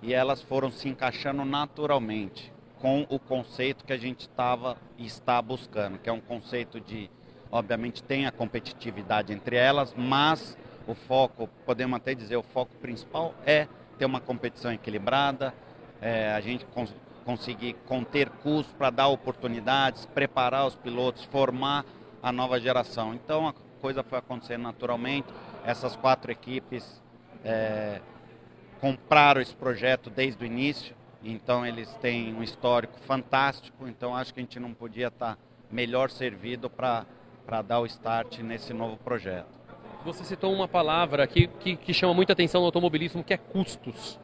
e 0.00 0.14
elas 0.14 0.40
foram 0.42 0.70
se 0.70 0.88
encaixando 0.88 1.44
naturalmente 1.44 2.52
com 2.78 3.04
o 3.08 3.18
conceito 3.18 3.84
que 3.84 3.92
a 3.92 3.98
gente 3.98 4.20
estava 4.20 4.76
e 4.96 5.06
está 5.06 5.42
buscando, 5.42 5.98
que 5.98 6.08
é 6.08 6.12
um 6.12 6.20
conceito 6.20 6.78
de, 6.78 7.10
obviamente, 7.50 8.00
tem 8.00 8.26
a 8.26 8.30
competitividade 8.30 9.32
entre 9.32 9.56
elas, 9.56 9.92
mas 9.96 10.56
o 10.88 10.94
foco, 10.94 11.48
podemos 11.66 11.96
até 11.98 12.14
dizer, 12.14 12.36
o 12.36 12.42
foco 12.42 12.74
principal 12.76 13.34
é 13.44 13.68
ter 13.98 14.06
uma 14.06 14.20
competição 14.20 14.72
equilibrada, 14.72 15.52
é, 16.00 16.32
a 16.32 16.40
gente 16.40 16.64
cons 16.66 16.94
conseguir 17.24 17.74
conter 17.84 18.30
custos 18.30 18.72
para 18.72 18.88
dar 18.88 19.08
oportunidades, 19.08 20.06
preparar 20.06 20.66
os 20.66 20.74
pilotos, 20.74 21.24
formar 21.24 21.84
a 22.22 22.32
nova 22.32 22.58
geração. 22.58 23.12
Então 23.12 23.46
a 23.46 23.54
coisa 23.82 24.02
foi 24.02 24.18
acontecendo 24.18 24.62
naturalmente. 24.62 25.28
Essas 25.62 25.94
quatro 25.94 26.32
equipes 26.32 27.02
é, 27.44 28.00
compraram 28.80 29.42
esse 29.42 29.54
projeto 29.54 30.08
desde 30.08 30.42
o 30.42 30.46
início, 30.46 30.96
então 31.22 31.66
eles 31.66 31.94
têm 31.96 32.34
um 32.34 32.42
histórico 32.42 32.98
fantástico. 33.00 33.86
Então 33.86 34.16
acho 34.16 34.32
que 34.32 34.40
a 34.40 34.42
gente 34.42 34.58
não 34.58 34.72
podia 34.72 35.08
estar 35.08 35.36
melhor 35.70 36.08
servido 36.08 36.70
para 36.70 37.04
dar 37.66 37.80
o 37.80 37.84
start 37.84 38.38
nesse 38.38 38.72
novo 38.72 38.96
projeto. 38.96 39.57
Você 40.08 40.24
citou 40.24 40.50
uma 40.54 40.66
palavra 40.66 41.22
aqui 41.22 41.48
que, 41.60 41.76
que 41.76 41.92
chama 41.92 42.14
muita 42.14 42.32
atenção 42.32 42.62
no 42.62 42.66
automobilismo, 42.66 43.22
que 43.22 43.34
é 43.34 43.36
custos. 43.36 44.18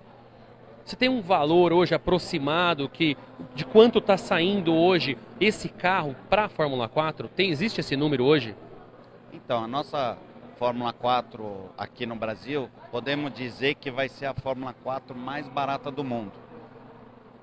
Você 0.83 0.97
tem 0.97 1.11
um 1.11 1.21
valor 1.21 1.75
hoje 1.75 1.95
aproximado 1.95 2.89
que 2.89 3.19
de 3.55 3.67
quanto 3.67 3.99
está 3.99 4.17
saindo 4.17 4.75
hoje 4.75 5.19
esse 5.39 5.69
carro 5.69 6.17
para 6.31 6.47
a 6.47 6.49
Fórmula 6.49 6.89
4? 6.89 7.29
Tem, 7.29 7.51
existe 7.51 7.81
esse 7.81 7.97
número 7.97 8.25
hoje? 8.25 8.57
Então, 9.31 9.63
a 9.63 9.69
nossa 9.69 10.17
Fórmula 10.57 10.91
4 10.91 11.71
aqui 11.77 12.07
no 12.07 12.17
Brasil, 12.17 12.71
podemos 12.91 13.35
dizer 13.35 13.75
que 13.75 13.91
vai 13.91 14.09
ser 14.09 14.25
a 14.25 14.33
Fórmula 14.33 14.75
4 14.83 15.15
mais 15.15 15.47
barata 15.49 15.91
do 15.91 16.03
mundo. 16.03 16.33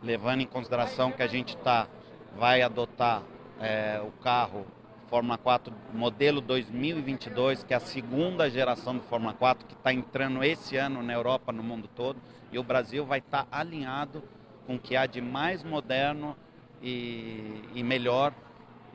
Levando 0.02 0.42
em 0.42 0.48
consideração 0.48 1.12
que 1.12 1.22
a 1.22 1.28
gente 1.28 1.56
tá, 1.58 1.88
vai 2.36 2.64
adotar 2.64 3.22
é, 3.60 4.02
o 4.04 4.10
carro 4.24 4.66
Fórmula 5.12 5.38
4 5.38 5.74
modelo 5.94 6.40
2022, 6.40 7.66
que 7.66 7.74
é 7.74 7.76
a 7.76 7.82
segunda 7.82 8.50
geração 8.50 8.96
do 8.96 9.04
Fórmula 9.04 9.34
4, 9.34 9.68
que 9.68 9.74
está 9.74 9.92
entrando 9.92 10.42
esse 10.42 10.78
ano 10.78 11.04
na 11.04 11.12
Europa, 11.12 11.52
no 11.52 11.62
mundo 11.62 11.90
todo, 11.94 12.18
e 12.50 12.58
o 12.58 12.64
Brasil 12.64 13.06
vai 13.06 13.20
estar 13.20 13.44
tá 13.44 13.60
alinhado 13.60 14.24
com 14.66 14.76
o 14.76 14.80
que 14.80 14.96
há 14.96 15.06
de 15.06 15.20
mais 15.20 15.66
moderno 15.66 16.34
e, 16.82 17.62
e 17.76 17.84
melhor 17.84 18.34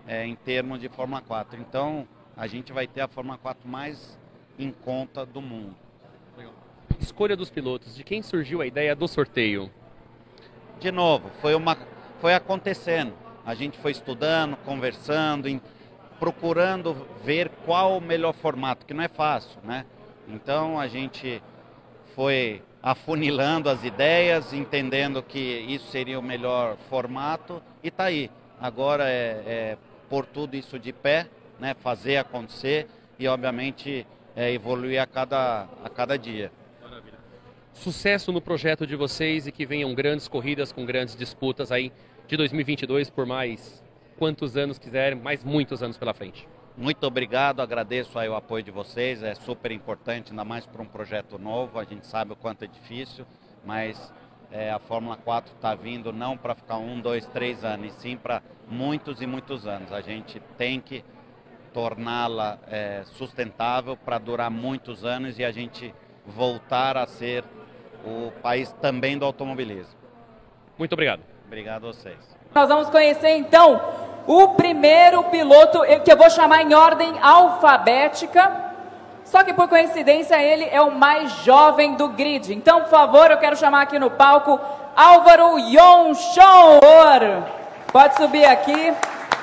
é, 0.09 0.25
em 0.25 0.35
termos 0.35 0.81
de 0.81 0.89
Fórmula 0.89 1.21
4. 1.21 1.61
Então, 1.61 2.09
a 2.35 2.47
gente 2.47 2.73
vai 2.73 2.87
ter 2.87 3.03
a 3.03 3.09
Fórmula 3.09 3.37
4 3.37 3.69
mais 3.69 4.19
em 4.59 4.73
conta 4.73 5.27
do 5.27 5.43
mundo. 5.43 5.77
Escolha 6.99 7.37
dos 7.37 7.51
pilotos, 7.51 7.95
de 7.95 8.03
quem 8.03 8.23
surgiu 8.23 8.63
a 8.63 8.67
ideia 8.67 8.97
do 8.97 9.07
sorteio? 9.07 9.71
De 10.81 10.91
novo, 10.91 11.31
foi, 11.43 11.55
uma, 11.55 11.77
foi 12.23 12.33
acontecendo. 12.33 13.13
A 13.45 13.55
gente 13.55 13.77
foi 13.77 13.91
estudando, 13.91 14.57
conversando, 14.65 15.47
procurando 16.19 17.07
ver 17.25 17.51
qual 17.65 17.99
o 17.99 18.01
melhor 18.01 18.33
formato, 18.33 18.87
que 18.87 18.95
não 18.95 19.05
é 19.05 19.09
fácil, 19.09 19.61
né? 19.65 19.85
Então 20.29 20.79
a 20.79 20.89
gente 20.89 21.43
foi 22.15 22.63
afunilando 22.83 23.69
as 23.69 23.85
ideias, 23.85 24.53
entendendo 24.53 25.23
que 25.23 25.39
isso 25.39 25.91
seria 25.91 26.19
o 26.19 26.23
melhor 26.23 26.77
formato 26.89 27.63
e 27.83 27.91
tá 27.91 28.05
aí. 28.05 28.31
Agora 28.61 29.09
é, 29.09 29.43
é 29.47 29.79
tudo 30.33 30.57
isso 30.57 30.79
de 30.79 30.93
pé, 30.93 31.27
né? 31.59 31.75
Fazer 31.75 32.17
acontecer 32.17 32.87
e 33.19 33.27
obviamente 33.29 34.07
é, 34.35 34.53
evoluir 34.53 35.01
a 35.01 35.07
cada, 35.07 35.67
a 35.85 35.89
cada 35.89 36.17
dia. 36.17 36.51
Sucesso 37.73 38.33
no 38.33 38.41
projeto 38.41 38.87
de 38.87 38.97
vocês 38.97 39.47
e 39.47 39.53
que 39.53 39.67
venham 39.67 39.95
grandes 39.95 40.27
corridas 40.27 40.73
com 40.73 40.87
grandes 40.87 41.15
disputas 41.15 41.71
aí 41.71 41.93
de 42.27 42.37
2022 42.37 43.11
por 43.11 43.27
mais 43.27 43.83
quantos 44.19 44.57
anos 44.57 44.79
quiserem, 44.79 45.19
mais 45.19 45.45
muitos 45.45 45.83
anos 45.83 45.97
pela 45.97 46.15
frente. 46.15 46.49
Muito 46.77 47.07
obrigado, 47.07 47.61
agradeço 47.61 48.19
aí 48.19 48.29
o 48.29 48.35
apoio 48.35 48.63
de 48.63 48.71
vocês, 48.71 49.23
é 49.23 49.35
super 49.35 49.73
importante, 49.73 50.31
ainda 50.31 50.45
mais 50.45 50.67
para 50.67 50.83
um 50.83 50.87
projeto 50.87 51.39
novo, 51.39 51.79
a 51.79 51.85
gente 51.85 52.07
sabe 52.07 52.33
o 52.33 52.37
quanto 52.37 52.65
é 52.65 52.67
difícil, 52.67 53.25
mas 53.65 54.13
é, 54.51 54.71
a 54.71 54.79
Fórmula 54.79 55.17
4 55.17 55.55
está 55.55 55.75
vindo 55.75 56.13
não 56.13 56.37
para 56.37 56.55
ficar 56.55 56.77
um, 56.77 57.01
dois, 57.01 57.27
três 57.27 57.65
anos, 57.65 57.95
e 57.95 58.01
sim 58.01 58.17
para 58.17 58.43
muitos 58.69 59.23
e 59.23 59.27
muitos 59.27 59.67
anos. 59.67 59.93
A 59.93 60.01
gente 60.01 60.41
tem 60.59 60.81
que 60.81 61.05
torná-la 61.73 62.59
é, 62.69 63.03
sustentável 63.05 63.97
para 63.97 64.19
durar 64.19 64.51
muitos 64.51 65.05
anos 65.05 65.39
e 65.39 65.45
a 65.45 65.51
gente 65.51 65.95
voltar 66.27 66.97
a 66.97 67.07
ser 67.07 67.45
o 68.05 68.31
país 68.41 68.73
também 68.81 69.19
do 69.19 69.25
automobilismo. 69.25 69.95
Muito 70.79 70.93
obrigado. 70.93 71.23
Obrigado 71.47 71.87
a 71.87 71.93
vocês. 71.93 72.37
Nós 72.55 72.69
vamos 72.69 72.89
conhecer 72.91 73.37
então 73.37 74.06
o 74.27 74.49
primeiro 74.49 75.23
piloto, 75.25 75.81
que 76.05 76.13
eu 76.13 76.17
vou 76.17 76.29
chamar 76.31 76.63
em 76.63 76.75
ordem 76.75 77.15
alfabética. 77.23 78.65
Só 79.25 79.43
que 79.43 79.53
por 79.53 79.69
coincidência 79.69 80.41
ele 80.41 80.69
é 80.71 80.81
o 80.81 80.93
mais 80.93 81.31
jovem 81.45 81.95
do 81.95 82.09
grid. 82.09 82.53
Então, 82.53 82.83
por 82.83 82.91
favor, 82.91 83.31
eu 83.31 83.39
quero 83.39 83.57
chamar 83.57 83.83
aqui 83.83 83.99
no 83.99 84.11
palco 84.11 84.61
Álvaro 84.95 85.59
Yonchon. 85.59 86.81
Pode 87.93 88.17
subir 88.17 88.45
aqui, 88.45 88.95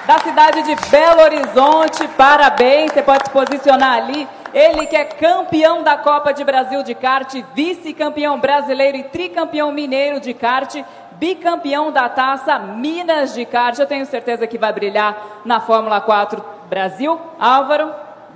da 0.05 0.19
cidade 0.19 0.63
de 0.63 0.75
Belo 0.89 1.21
Horizonte. 1.21 2.07
Parabéns, 2.09 2.91
você 2.91 3.01
pode 3.01 3.25
se 3.25 3.29
posicionar 3.29 3.97
ali. 3.97 4.27
Ele 4.53 4.85
que 4.85 4.95
é 4.95 5.03
campeão 5.03 5.81
da 5.81 5.97
Copa 5.97 6.31
de 6.31 6.43
Brasil 6.43 6.83
de 6.83 6.93
kart, 6.93 7.33
vice-campeão 7.55 8.39
brasileiro 8.39 8.97
e 8.97 9.03
tricampeão 9.03 9.71
mineiro 9.71 10.19
de 10.19 10.33
kart, 10.33 10.75
bicampeão 11.17 11.91
da 11.91 12.09
taça 12.09 12.59
Minas 12.59 13.33
de 13.33 13.45
kart. 13.45 13.77
Eu 13.77 13.85
tenho 13.85 14.05
certeza 14.05 14.47
que 14.47 14.57
vai 14.57 14.73
brilhar 14.73 15.41
na 15.45 15.59
Fórmula 15.59 16.01
4 16.01 16.43
Brasil. 16.69 17.19
Álvaro, 17.39 17.93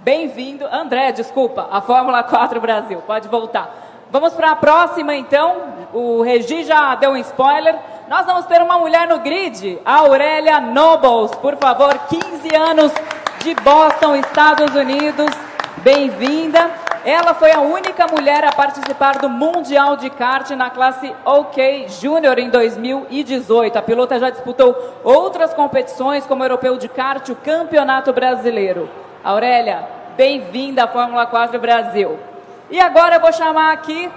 Bem-vindo, 0.08 0.66
André, 0.72 1.12
desculpa, 1.12 1.68
a 1.70 1.82
Fórmula 1.82 2.24
4 2.24 2.62
Brasil, 2.62 3.04
pode 3.06 3.28
voltar. 3.28 4.06
Vamos 4.10 4.34
para 4.34 4.52
a 4.52 4.56
próxima 4.56 5.14
então, 5.14 5.58
o 5.94 6.22
Regi 6.22 6.64
já 6.64 6.96
deu 6.96 7.12
um 7.12 7.18
spoiler. 7.18 7.76
Nós 8.08 8.26
vamos 8.26 8.46
ter 8.46 8.62
uma 8.62 8.80
mulher 8.80 9.06
no 9.06 9.20
grid, 9.20 9.78
a 9.84 9.98
Aurélia 9.98 10.62
Nobles, 10.62 11.36
por 11.36 11.58
favor, 11.58 11.94
15 12.08 12.56
anos 12.56 12.94
de 13.44 13.54
Boston, 13.56 14.16
Estados 14.16 14.74
Unidos, 14.76 15.30
bem-vinda. 15.80 16.72
Ela 17.08 17.34
foi 17.34 17.54
a 17.54 17.62
única 17.62 18.06
mulher 18.06 18.44
a 18.44 18.52
participar 18.52 19.18
do 19.20 19.30
Mundial 19.30 19.96
de 19.96 20.10
Kart 20.10 20.50
na 20.50 20.70
classe 20.70 21.16
OK 21.24 21.88
Júnior 21.88 22.38
em 22.38 22.50
2018. 22.50 23.78
A 23.78 23.82
pilota 23.82 24.20
já 24.20 24.30
disputou 24.30 24.76
outras 25.06 25.54
competições, 25.54 26.26
como 26.26 26.42
o 26.42 26.46
Europeu 26.46 26.76
de 26.76 26.90
Kart, 26.90 27.30
o 27.30 27.36
Campeonato 27.38 28.12
Brasileiro. 28.12 28.90
Aurélia, 29.24 29.88
bem-vinda 30.18 30.84
à 30.84 30.88
Fórmula 30.90 31.26
4 31.26 31.58
Brasil. 31.62 32.20
E 32.70 32.78
agora 32.78 33.16
eu 33.16 33.22
vou 33.22 33.32
chamar 33.32 33.72
aqui 33.72 34.12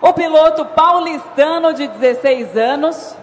o 0.00 0.12
piloto 0.12 0.64
paulistano 0.64 1.72
de 1.72 1.86
16 1.86 2.56
anos, 2.56 3.16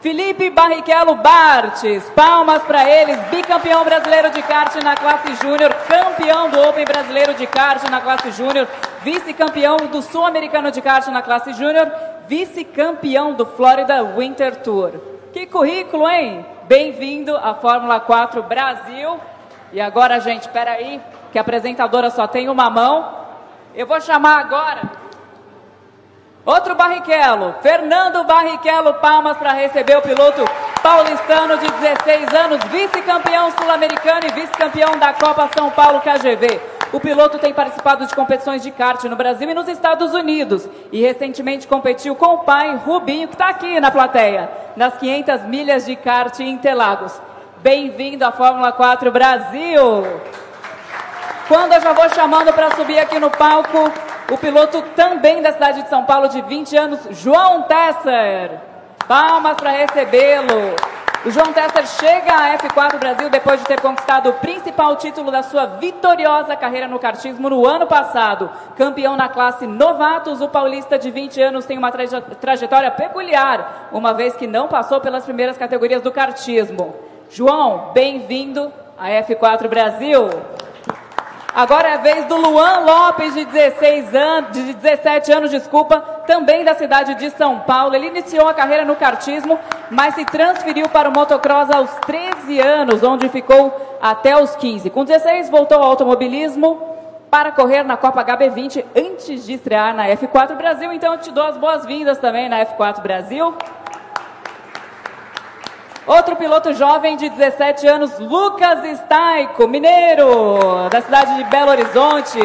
Felipe 0.00 0.48
Barrichello 0.50 1.16
Bartes. 1.16 2.04
Palmas 2.10 2.62
para 2.62 2.88
eles, 2.88 3.18
bicampeão 3.30 3.84
brasileiro 3.84 4.30
de 4.30 4.40
kart 4.42 4.72
na 4.76 4.94
classe 4.94 5.34
júnior, 5.42 5.74
campeão 5.88 6.48
do 6.50 6.60
Open 6.68 6.84
brasileiro 6.84 7.34
de 7.34 7.46
kart 7.48 7.82
na 7.90 8.00
classe 8.00 8.30
júnior, 8.30 8.68
vice-campeão 9.02 9.76
do 9.90 10.00
Sul-Americano 10.00 10.70
de 10.70 10.80
kart 10.80 11.08
na 11.08 11.20
classe 11.20 11.52
júnior, 11.52 11.90
vice-campeão 12.28 13.32
do 13.32 13.44
Florida 13.44 14.04
Winter 14.04 14.56
Tour. 14.62 14.92
Que 15.32 15.46
currículo, 15.46 16.08
hein? 16.08 16.46
Bem-vindo 16.68 17.36
à 17.36 17.54
Fórmula 17.54 17.98
4 17.98 18.40
Brasil. 18.44 19.18
E 19.72 19.80
agora, 19.80 20.20
gente, 20.20 20.42
espera 20.42 20.72
aí, 20.72 21.00
que 21.32 21.38
a 21.38 21.40
apresentadora 21.40 22.08
só 22.10 22.28
tem 22.28 22.48
uma 22.48 22.70
mão. 22.70 23.18
Eu 23.74 23.86
vou 23.86 24.00
chamar 24.00 24.38
agora 24.38 25.07
outro 26.48 26.74
Barrichello, 26.74 27.56
Fernando 27.60 28.24
Barrichello, 28.24 28.94
palmas 28.94 29.36
para 29.36 29.52
receber 29.52 29.98
o 29.98 30.00
piloto 30.00 30.42
paulistano 30.82 31.58
de 31.58 31.70
16 31.70 32.32
anos, 32.32 32.64
vice-campeão 32.70 33.52
sul-americano 33.52 34.26
e 34.26 34.32
vice-campeão 34.32 34.98
da 34.98 35.12
Copa 35.12 35.50
São 35.54 35.68
Paulo 35.70 36.00
KGV. 36.00 36.58
O 36.90 36.98
piloto 36.98 37.38
tem 37.38 37.52
participado 37.52 38.06
de 38.06 38.14
competições 38.14 38.62
de 38.62 38.70
kart 38.70 39.04
no 39.04 39.14
Brasil 39.14 39.50
e 39.50 39.52
nos 39.52 39.68
Estados 39.68 40.14
Unidos 40.14 40.66
e 40.90 41.02
recentemente 41.02 41.68
competiu 41.68 42.14
com 42.14 42.36
o 42.36 42.38
pai 42.38 42.76
Rubinho, 42.76 43.28
que 43.28 43.34
está 43.34 43.50
aqui 43.50 43.78
na 43.78 43.90
plateia, 43.90 44.50
nas 44.74 44.96
500 44.96 45.42
milhas 45.42 45.84
de 45.84 45.96
kart 45.96 46.40
em 46.40 46.48
Interlagos. 46.48 47.12
Bem-vindo 47.58 48.24
à 48.24 48.32
Fórmula 48.32 48.72
4 48.72 49.12
Brasil! 49.12 50.06
Quando 51.46 51.74
eu 51.74 51.80
já 51.82 51.92
vou 51.92 52.08
chamando 52.08 52.54
para 52.54 52.74
subir 52.74 52.98
aqui 52.98 53.18
no 53.18 53.30
palco 53.30 53.92
o 54.30 54.36
piloto 54.36 54.82
também 54.94 55.40
da 55.40 55.52
cidade 55.52 55.82
de 55.82 55.88
São 55.88 56.04
Paulo, 56.04 56.28
de 56.28 56.40
20 56.42 56.76
anos, 56.76 57.00
João 57.10 57.62
Tesser. 57.62 58.60
Palmas 59.06 59.56
para 59.56 59.70
recebê-lo. 59.70 60.76
O 61.24 61.30
João 61.30 61.52
Tesser 61.52 61.86
chega 61.86 62.32
à 62.32 62.58
F4 62.58 62.98
Brasil 62.98 63.30
depois 63.30 63.58
de 63.58 63.66
ter 63.66 63.80
conquistado 63.80 64.28
o 64.28 64.34
principal 64.34 64.94
título 64.96 65.30
da 65.30 65.42
sua 65.42 65.64
vitoriosa 65.64 66.54
carreira 66.54 66.86
no 66.86 66.98
kartismo 66.98 67.48
no 67.48 67.66
ano 67.66 67.86
passado. 67.86 68.50
Campeão 68.76 69.16
na 69.16 69.28
classe 69.28 69.66
novatos, 69.66 70.42
o 70.42 70.48
paulista 70.48 70.98
de 70.98 71.10
20 71.10 71.40
anos 71.40 71.64
tem 71.64 71.78
uma 71.78 71.90
trajetória 71.90 72.90
peculiar, 72.90 73.88
uma 73.90 74.12
vez 74.12 74.36
que 74.36 74.46
não 74.46 74.68
passou 74.68 75.00
pelas 75.00 75.24
primeiras 75.24 75.56
categorias 75.56 76.02
do 76.02 76.12
kartismo. 76.12 76.94
João, 77.30 77.90
bem-vindo 77.94 78.70
à 78.96 79.08
F4 79.08 79.68
Brasil. 79.68 80.28
Agora 81.58 81.88
é 81.88 81.94
a 81.94 81.96
vez 81.96 82.24
do 82.26 82.36
Luan 82.36 82.84
Lopes, 82.86 83.34
de 83.34 83.44
16 83.44 84.14
anos, 84.14 84.52
de 84.52 84.74
17 84.74 85.32
anos, 85.32 85.50
desculpa, 85.50 85.98
também 86.24 86.64
da 86.64 86.76
cidade 86.76 87.16
de 87.16 87.30
São 87.30 87.58
Paulo. 87.58 87.96
Ele 87.96 88.06
iniciou 88.06 88.46
a 88.46 88.54
carreira 88.54 88.84
no 88.84 88.94
kartismo, 88.94 89.58
mas 89.90 90.14
se 90.14 90.24
transferiu 90.24 90.88
para 90.88 91.08
o 91.08 91.12
motocross 91.12 91.68
aos 91.68 91.90
13 92.06 92.60
anos, 92.60 93.02
onde 93.02 93.28
ficou 93.28 93.98
até 94.00 94.40
os 94.40 94.54
15. 94.54 94.88
Com 94.90 95.04
16 95.04 95.50
voltou 95.50 95.78
ao 95.78 95.90
automobilismo 95.90 96.80
para 97.28 97.50
correr 97.50 97.82
na 97.82 97.96
Copa 97.96 98.24
HB20 98.24 98.84
antes 98.96 99.44
de 99.44 99.54
estrear 99.54 99.92
na 99.92 100.06
F4 100.10 100.56
Brasil. 100.56 100.92
Então 100.92 101.14
eu 101.14 101.18
te 101.18 101.32
dou 101.32 101.42
as 101.44 101.58
boas-vindas 101.58 102.18
também 102.18 102.48
na 102.48 102.64
F4 102.64 103.02
Brasil. 103.02 103.52
Outro 106.08 106.36
piloto 106.36 106.72
jovem 106.72 107.18
de 107.18 107.28
17 107.28 107.86
anos, 107.86 108.18
Lucas 108.18 108.82
Staico, 109.00 109.68
mineiro, 109.68 110.88
da 110.90 111.02
cidade 111.02 111.36
de 111.36 111.44
Belo 111.44 111.70
Horizonte. 111.70 112.38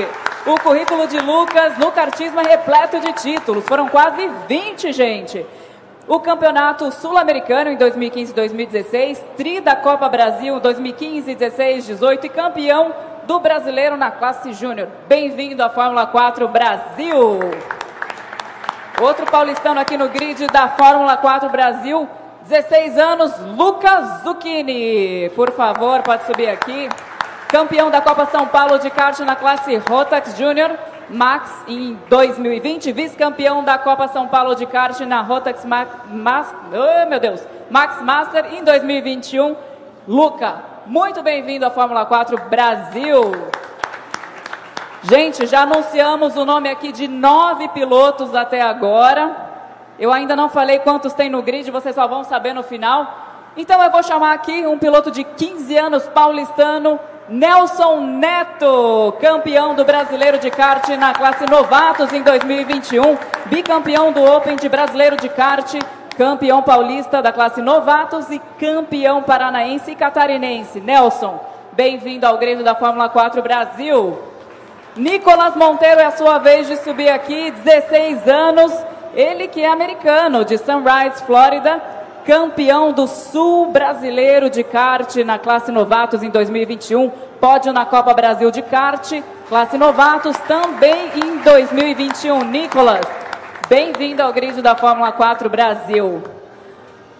O 0.45 0.59
currículo 0.59 1.07
de 1.07 1.17
Lucas 1.19 1.77
no 1.77 1.89
kartismo 1.89 2.41
é 2.41 2.43
repleto 2.43 2.99
de 2.99 3.13
títulos, 3.13 3.63
foram 3.65 3.87
quase 3.87 4.29
20, 4.49 4.91
gente. 4.91 5.45
O 6.05 6.19
Campeonato 6.19 6.91
Sul-Americano 6.91 7.69
em 7.69 7.77
2015 7.77 8.33
e 8.33 8.35
2016, 8.35 9.23
tri 9.37 9.61
da 9.61 9.77
Copa 9.77 10.09
Brasil 10.09 10.59
2015, 10.59 11.33
16, 11.33 11.85
18 11.85 12.25
e 12.25 12.29
campeão 12.29 12.93
do 13.25 13.39
brasileiro 13.39 13.95
na 13.95 14.11
classe 14.11 14.51
júnior. 14.51 14.89
Bem-vindo 15.07 15.63
à 15.63 15.69
Fórmula 15.69 16.05
4 16.05 16.49
Brasil. 16.49 17.39
Outro 19.01 19.25
paulistano 19.25 19.79
aqui 19.79 19.95
no 19.95 20.09
grid 20.09 20.47
da 20.47 20.67
Fórmula 20.67 21.15
4 21.15 21.47
Brasil, 21.47 22.09
16 22.47 22.97
anos, 22.97 23.31
Lucas 23.57 24.21
Zucchini. 24.23 25.29
Por 25.29 25.51
favor, 25.51 26.01
pode 26.01 26.25
subir 26.25 26.49
aqui. 26.49 26.89
Campeão 27.47 27.89
da 27.89 28.01
Copa 28.01 28.25
São 28.25 28.45
Paulo 28.47 28.79
de 28.79 28.89
kart 28.89 29.17
na 29.19 29.35
classe 29.35 29.75
Rotax 29.77 30.37
Júnior. 30.37 30.71
Max 31.09 31.49
em 31.67 31.99
2020, 32.09 32.91
vice-campeão 32.91 33.63
da 33.63 33.77
Copa 33.77 34.07
São 34.07 34.27
Paulo 34.27 34.55
de 34.55 34.65
kart 34.65 34.99
na 35.01 35.21
Rotax 35.21 35.63
Max, 35.65 35.91
Mas, 36.09 36.47
oh, 36.71 37.09
meu 37.09 37.19
Deus, 37.19 37.45
Max 37.69 38.01
Master 38.01 38.53
em 38.53 38.63
2021. 38.63 39.55
Luca, 40.07 40.63
muito 40.85 41.21
bem-vindo 41.21 41.65
à 41.65 41.69
Fórmula 41.69 42.05
4 42.05 42.37
Brasil. 42.49 43.31
Gente, 45.03 45.45
já 45.45 45.61
anunciamos 45.61 46.35
o 46.35 46.45
nome 46.45 46.69
aqui 46.69 46.91
de 46.91 47.07
nove 47.07 47.67
pilotos 47.69 48.33
até 48.33 48.61
agora. 48.61 49.42
Eu 49.99 50.11
ainda 50.11 50.35
não 50.35 50.49
falei 50.49 50.79
quantos 50.79 51.13
tem 51.13 51.29
no 51.29 51.41
grid, 51.41 51.69
vocês 51.69 51.93
só 51.93 52.07
vão 52.07 52.23
saber 52.23 52.53
no 52.53 52.63
final. 52.63 53.51
Então 53.55 53.81
eu 53.83 53.91
vou 53.91 54.01
chamar 54.01 54.33
aqui 54.33 54.65
um 54.65 54.79
piloto 54.79 55.11
de 55.11 55.23
15 55.23 55.77
anos 55.77 56.07
paulistano, 56.07 56.99
Nelson 57.29 58.01
Neto, 58.01 59.13
campeão 59.21 59.75
do 59.75 59.85
Brasileiro 59.85 60.39
de 60.39 60.49
Kart 60.49 60.87
na 60.97 61.13
classe 61.13 61.45
Novatos 61.45 62.11
em 62.11 62.23
2021, 62.23 63.17
bicampeão 63.45 64.11
do 64.11 64.23
Open 64.23 64.55
de 64.55 64.67
Brasileiro 64.67 65.15
de 65.15 65.29
Kart, 65.29 65.75
campeão 66.17 66.63
paulista 66.63 67.21
da 67.21 67.31
classe 67.31 67.61
Novatos 67.61 68.29
e 68.31 68.39
campeão 68.59 69.21
paranaense 69.21 69.91
e 69.91 69.95
catarinense. 69.95 70.81
Nelson, 70.81 71.39
bem-vindo 71.71 72.25
ao 72.25 72.39
grid 72.39 72.63
da 72.63 72.73
Fórmula 72.73 73.07
4 73.09 73.41
Brasil. 73.43 74.17
Nicolas 74.95 75.55
Monteiro 75.55 76.01
é 76.01 76.05
a 76.05 76.11
sua 76.11 76.39
vez 76.39 76.67
de 76.67 76.77
subir 76.77 77.09
aqui, 77.09 77.51
16 77.51 78.27
anos, 78.27 78.73
ele 79.13 79.47
que 79.47 79.61
é 79.61 79.67
americano, 79.67 80.43
de 80.43 80.57
Sunrise, 80.57 81.23
Flórida, 81.25 81.81
campeão 82.25 82.91
do 82.91 83.07
Sul 83.07 83.71
Brasileiro 83.71 84.49
de 84.49 84.63
kart 84.63 85.15
na 85.17 85.37
classe 85.37 85.71
novatos 85.71 86.23
em 86.23 86.29
2021, 86.29 87.09
pódio 87.39 87.71
na 87.71 87.85
Copa 87.85 88.13
Brasil 88.13 88.49
de 88.49 88.61
kart, 88.61 89.21
classe 89.47 89.77
novatos 89.77 90.35
também 90.47 91.11
em 91.23 91.37
2021. 91.37 92.43
Nicolas, 92.45 93.05
bem-vindo 93.69 94.23
ao 94.23 94.33
grid 94.33 94.61
da 94.61 94.75
Fórmula 94.75 95.11
4 95.11 95.49
Brasil. 95.49 96.23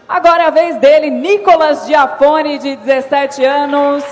Agora 0.07 0.43
é 0.43 0.47
a 0.47 0.51
vez 0.51 0.77
dele, 0.77 1.09
Nicolas 1.09 1.85
Giafone, 1.85 2.57
de 2.57 2.75
17 2.75 3.43
anos, 3.43 4.03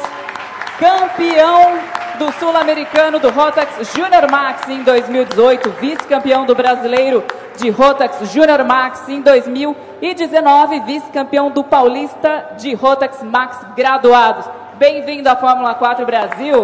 campeão 0.77 2.00
do 2.21 2.31
Sul-Americano 2.33 3.17
do 3.17 3.31
Rotax 3.31 3.95
Junior 3.95 4.29
Max 4.29 4.69
em 4.69 4.83
2018, 4.83 5.71
vice-campeão 5.81 6.45
do 6.45 6.53
Brasileiro 6.53 7.23
de 7.57 7.71
Rotax 7.71 8.31
Junior 8.31 8.63
Max 8.63 9.09
em 9.09 9.21
2019, 9.21 10.81
vice-campeão 10.81 11.49
do 11.49 11.63
Paulista 11.63 12.49
de 12.59 12.75
Rotax 12.75 13.23
Max 13.23 13.57
graduados. 13.75 14.45
Bem-vindo 14.75 15.27
à 15.29 15.35
Fórmula 15.35 15.73
4 15.73 16.05
Brasil. 16.05 16.61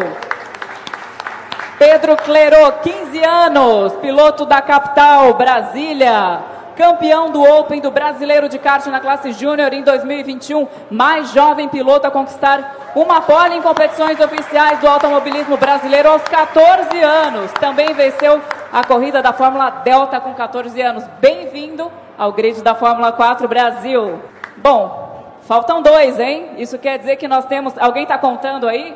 Pedro 1.79 2.15
Clerô, 2.17 2.73
15 2.73 3.23
anos, 3.23 3.93
piloto 3.93 4.45
da 4.45 4.61
capital, 4.61 5.33
Brasília. 5.33 6.56
Campeão 6.77 7.31
do 7.31 7.41
Open 7.41 7.81
do 7.81 7.89
Brasileiro 7.89 8.47
de 8.47 8.59
Kart 8.59 8.85
na 8.85 8.99
classe 8.99 9.31
Júnior 9.31 9.73
em 9.73 9.81
2021, 9.81 10.67
mais 10.91 11.31
jovem 11.31 11.67
piloto 11.67 12.05
a 12.05 12.11
conquistar 12.11 12.91
uma 12.95 13.19
pole 13.19 13.55
em 13.55 13.61
competições 13.63 14.19
oficiais 14.19 14.79
do 14.79 14.87
automobilismo 14.87 15.57
brasileiro 15.57 16.09
aos 16.09 16.21
14 16.21 17.01
anos. 17.01 17.51
Também 17.53 17.95
venceu 17.95 18.39
a 18.71 18.83
corrida 18.83 19.23
da 19.23 19.33
Fórmula 19.33 19.71
Delta 19.71 20.19
com 20.19 20.35
14 20.35 20.79
anos. 20.79 21.03
Bem-vindo 21.19 21.91
ao 22.15 22.31
grid 22.31 22.61
da 22.61 22.75
Fórmula 22.75 23.11
4 23.11 23.47
Brasil. 23.47 24.21
Bom, 24.57 25.35
faltam 25.41 25.81
dois, 25.81 26.19
hein? 26.19 26.51
Isso 26.59 26.77
quer 26.77 26.99
dizer 26.99 27.15
que 27.15 27.27
nós 27.27 27.45
temos. 27.45 27.75
Alguém 27.79 28.03
está 28.03 28.19
contando 28.19 28.67
aí? 28.67 28.95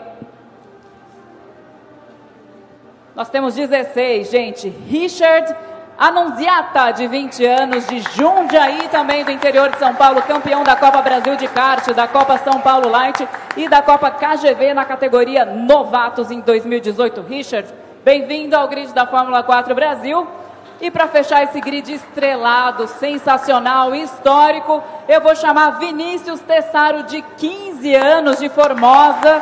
Nós 3.15 3.27
temos 3.29 3.55
16, 3.55 4.29
gente. 4.29 4.69
Richard 4.69 5.55
Anunziata, 6.01 6.89
de 6.89 7.07
20 7.07 7.45
anos, 7.45 7.85
de 7.85 7.99
Jundiaí, 8.15 8.87
também 8.89 9.23
do 9.23 9.29
interior 9.29 9.69
de 9.69 9.77
São 9.77 9.93
Paulo, 9.93 10.19
campeão 10.23 10.63
da 10.63 10.75
Copa 10.75 10.99
Brasil 10.99 11.35
de 11.35 11.47
kart, 11.47 11.87
da 11.93 12.07
Copa 12.07 12.39
São 12.39 12.59
Paulo 12.59 12.89
Light 12.89 13.27
e 13.55 13.69
da 13.69 13.83
Copa 13.83 14.09
KGV 14.09 14.73
na 14.73 14.83
categoria 14.83 15.45
Novatos 15.45 16.31
em 16.31 16.39
2018. 16.39 17.21
Richard, 17.21 17.71
bem-vindo 18.03 18.55
ao 18.55 18.67
grid 18.67 18.91
da 18.93 19.05
Fórmula 19.05 19.43
4 19.43 19.75
Brasil. 19.75 20.25
E 20.81 20.89
para 20.89 21.07
fechar 21.07 21.43
esse 21.43 21.61
grid 21.61 21.93
estrelado, 21.93 22.87
sensacional, 22.87 23.93
histórico, 23.93 24.83
eu 25.07 25.21
vou 25.21 25.35
chamar 25.35 25.77
Vinícius 25.77 26.39
Tessaro, 26.39 27.03
de 27.03 27.21
15 27.21 27.93
anos, 27.93 28.39
de 28.39 28.49
Formosa, 28.49 29.39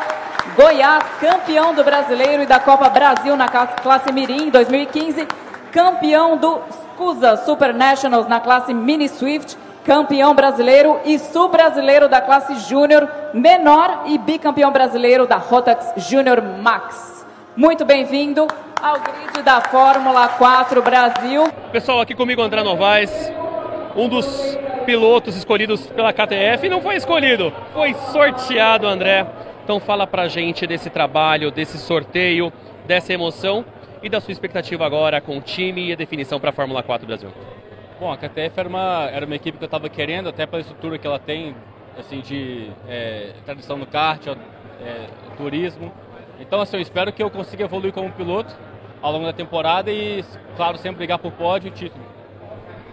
Goiás, 0.58 1.06
campeão 1.22 1.74
do 1.74 1.86
Brasileiro 1.86 2.44
e 2.44 2.46
da 2.46 2.60
Copa 2.60 2.90
Brasil 2.90 3.38
na 3.38 3.48
classe 3.48 4.12
Mirim 4.12 4.48
em 4.48 4.50
2015 4.50 5.26
campeão 5.72 6.38
do 6.38 6.62
SCUSA 6.70 7.38
Super 7.38 7.74
Nationals 7.74 8.28
na 8.28 8.40
classe 8.40 8.74
Mini 8.74 9.08
Swift, 9.08 9.58
campeão 9.84 10.34
brasileiro 10.34 11.00
e 11.06 11.18
sul-brasileiro 11.18 12.08
da 12.08 12.22
classe 12.22 12.56
Júnior 12.68 13.10
menor 13.34 14.04
e 14.08 14.18
bicampeão 14.18 14.72
brasileiro 14.72 15.26
da 15.26 15.38
Rotax 15.38 15.94
Júnior 16.10 16.42
Max. 16.42 17.26
Muito 17.56 17.86
bem-vindo 17.86 18.48
ao 18.82 19.00
grid 19.00 19.42
da 19.44 19.62
Fórmula 19.62 20.28
4 20.28 20.82
Brasil. 20.82 21.44
Pessoal, 21.72 22.02
aqui 22.02 22.16
comigo 22.16 22.42
André 22.42 22.64
Novaes, 22.64 23.32
um 23.96 24.08
dos 24.08 24.58
pilotos 24.86 25.36
escolhidos 25.36 25.86
pela 25.88 26.14
KTF, 26.14 26.68
não 26.70 26.82
foi 26.82 26.96
escolhido, 26.96 27.54
foi 27.74 27.94
sorteado, 28.12 28.88
André. 28.88 29.26
Então 29.64 29.80
fala 29.80 30.08
pra 30.08 30.28
gente 30.28 30.66
desse 30.66 30.90
trabalho, 30.90 31.52
desse 31.52 31.78
sorteio, 31.78 32.52
dessa 32.88 33.14
emoção 33.14 33.64
e 34.02 34.10
da 34.10 34.22
sua 34.22 34.32
expectativa 34.32 34.86
agora 34.86 35.20
com 35.20 35.38
o 35.38 35.42
time 35.42 35.88
e 35.88 35.94
a 35.94 35.96
definição 35.96 36.40
para 36.40 36.50
a 36.52 36.54
Fórmula 36.54 36.82
4 36.82 37.06
Brasil. 37.06 37.30
Bom, 38.00 38.12
a 38.12 38.18
KTF 38.18 38.58
era 38.58 38.70
uma, 38.70 39.10
era 39.12 39.26
uma 39.26 39.36
equipe 39.36 39.58
que 39.58 39.64
eu 39.64 39.68
estava 39.68 39.90
querendo, 39.90 40.30
até 40.30 40.46
pela 40.46 40.62
estrutura 40.62 40.98
que 40.98 41.06
ela 41.06 41.20
tem, 41.20 41.54
assim, 41.98 42.22
de 42.22 42.72
é, 42.88 43.34
tradição 43.46 43.78
no 43.78 43.86
kart, 43.86 44.26
é, 44.28 45.08
turismo. 45.36 45.92
Então, 46.40 46.62
assim, 46.62 46.78
eu 46.78 46.82
espero 46.82 47.12
que 47.12 47.22
eu 47.22 47.30
consiga 47.30 47.66
evoluir 47.66 47.92
como 47.92 48.10
piloto 48.12 48.56
ao 49.02 49.12
longo 49.12 49.26
da 49.26 49.34
temporada 49.34 49.92
e, 49.92 50.24
claro, 50.56 50.78
sempre 50.78 51.00
brigar 51.00 51.20
por 51.20 51.34
pódio 51.34 51.68
e 51.68 51.72
título. 51.72 52.06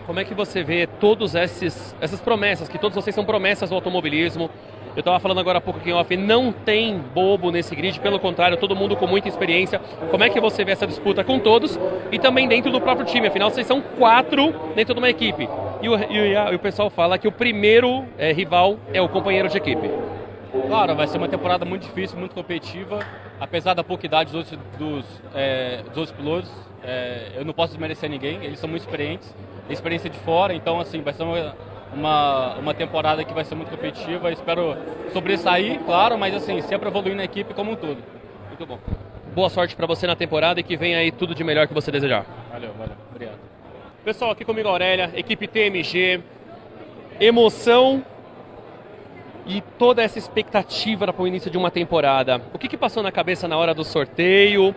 Como 0.07 0.19
é 0.19 0.25
que 0.25 0.35
você 0.35 0.65
vê 0.65 0.87
todas 0.87 1.35
essas 1.37 2.21
promessas, 2.21 2.69
que 2.69 2.79
todos 2.79 2.95
vocês 2.95 3.15
são 3.15 3.25
promessas 3.25 3.71
do 3.71 3.77
automobilismo, 3.77 4.51
eu 4.97 5.01
estava 5.01 5.21
falando 5.21 5.39
agora 5.39 5.59
há 5.59 5.61
pouco 5.61 5.79
aqui 5.79 5.91
em 5.91 5.93
off, 5.93 6.17
não 6.17 6.51
tem 6.51 6.99
bobo 7.15 7.51
nesse 7.51 7.77
grid, 7.77 8.01
pelo 8.01 8.19
contrário, 8.19 8.57
todo 8.57 8.75
mundo 8.75 8.97
com 8.97 9.07
muita 9.07 9.29
experiência. 9.29 9.79
Como 10.11 10.25
é 10.25 10.31
que 10.31 10.41
você 10.41 10.65
vê 10.65 10.73
essa 10.73 10.87
disputa 10.87 11.23
com 11.23 11.39
todos 11.39 11.79
e 12.11 12.19
também 12.19 12.49
dentro 12.49 12.73
do 12.73 12.81
próprio 12.81 13.07
time? 13.07 13.27
Afinal, 13.27 13.51
vocês 13.51 13.67
são 13.67 13.83
quatro 13.83 14.55
dentro 14.75 14.95
de 14.95 14.99
uma 14.99 15.11
equipe. 15.11 15.47
E 15.83 15.89
o, 15.91 15.95
e 15.99 16.33
e 16.33 16.55
o 16.55 16.59
pessoal 16.59 16.89
fala 16.89 17.19
que 17.19 17.29
o 17.29 17.33
primeiro 17.33 18.07
é, 18.17 18.33
rival 18.33 18.79
é 18.95 19.03
o 19.03 19.09
companheiro 19.09 19.51
de 19.51 19.59
equipe. 19.59 19.91
Claro, 20.67 20.95
vai 20.95 21.07
ser 21.07 21.19
uma 21.19 21.29
temporada 21.29 21.67
muito 21.67 21.83
difícil, 21.83 22.19
muito 22.19 22.35
competitiva. 22.35 23.01
Apesar 23.39 23.75
da 23.75 23.85
pouca 23.85 24.07
idade 24.07 24.33
dos 24.33 24.51
dos, 24.79 25.05
é, 25.35 25.83
dos 25.89 25.99
outros 25.99 26.17
pilotos, 26.17 26.51
é, 26.83 27.33
eu 27.37 27.45
não 27.45 27.53
posso 27.53 27.73
desmerecer 27.73 28.09
ninguém, 28.09 28.43
eles 28.43 28.59
são 28.59 28.69
muito 28.69 28.83
experientes, 28.83 29.35
experiência 29.69 30.09
de 30.09 30.19
fora, 30.21 30.55
então 30.55 30.81
assim, 30.81 31.03
vai 31.03 31.13
ser 31.13 31.25
uma 31.25 31.55
uma, 31.93 32.55
uma 32.57 32.75
temporada 32.75 33.25
que 33.25 33.33
vai 33.33 33.45
ser 33.45 33.55
muito 33.55 33.71
competitiva. 33.71 34.31
Espero 34.31 34.77
sobressair, 35.13 35.81
claro, 35.81 36.19
mas 36.19 36.35
assim, 36.35 36.61
sempre 36.63 36.89
evoluir 36.89 37.15
na 37.15 37.25
equipe 37.25 37.55
como 37.55 37.73
um 37.73 37.77
todo. 37.77 37.99
Muito 38.49 38.67
bom. 38.67 38.79
Boa 39.35 39.51
sorte 39.51 39.77
para 39.77 39.87
você 39.87 40.07
na 40.07 40.17
temporada 40.17 40.61
e 40.61 40.63
que 40.63 40.77
venha 40.77 40.99
aí 40.99 41.13
tudo 41.13 41.35
de 41.35 41.45
melhor 41.45 41.69
que 41.69 41.75
você 41.75 41.91
desejar. 41.91 42.25
Valeu, 42.51 42.73
valeu. 42.79 42.95
Obrigado. 43.11 43.39
Pessoal, 44.05 44.31
aqui 44.31 44.45
comigo 44.45 44.69
a 44.69 44.73
Aurélia, 44.73 45.11
equipe 45.15 45.47
TMG. 45.47 46.21
Emoção 47.19 48.05
e 49.47 49.61
toda 49.79 50.03
essa 50.03 50.19
expectativa 50.19 51.13
para 51.13 51.23
o 51.23 51.27
início 51.27 51.51
de 51.51 51.57
uma 51.57 51.71
temporada. 51.71 52.41
O 52.53 52.59
que, 52.59 52.69
que 52.69 52.77
passou 52.77 53.03
na 53.03 53.13
cabeça 53.13 53.47
na 53.47 53.57
hora 53.57 53.73
do 53.73 53.85
sorteio? 53.85 54.75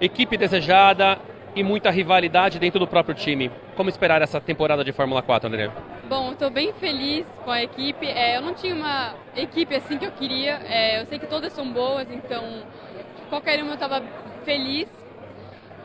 Equipe 0.00 0.36
desejada 0.36 1.18
e 1.54 1.62
muita 1.62 1.90
rivalidade 1.90 2.58
dentro 2.58 2.78
do 2.78 2.86
próprio 2.86 3.14
time. 3.14 3.50
Como 3.76 3.88
esperar 3.88 4.22
essa 4.22 4.40
temporada 4.40 4.84
de 4.84 4.92
Fórmula 4.92 5.22
4, 5.22 5.48
André? 5.48 5.70
Bom, 6.08 6.32
estou 6.32 6.50
bem 6.50 6.72
feliz 6.74 7.26
com 7.44 7.50
a 7.50 7.62
equipe. 7.62 8.06
É, 8.06 8.36
eu 8.36 8.42
não 8.42 8.54
tinha 8.54 8.74
uma 8.74 9.14
equipe 9.36 9.74
assim 9.74 9.98
que 9.98 10.06
eu 10.06 10.12
queria. 10.12 10.60
É, 10.68 11.00
eu 11.00 11.06
sei 11.06 11.18
que 11.18 11.26
todas 11.26 11.52
são 11.52 11.70
boas, 11.72 12.10
então 12.10 12.62
qualquer 13.28 13.62
uma 13.62 13.70
eu 13.70 13.74
estava 13.74 14.02
feliz. 14.44 14.88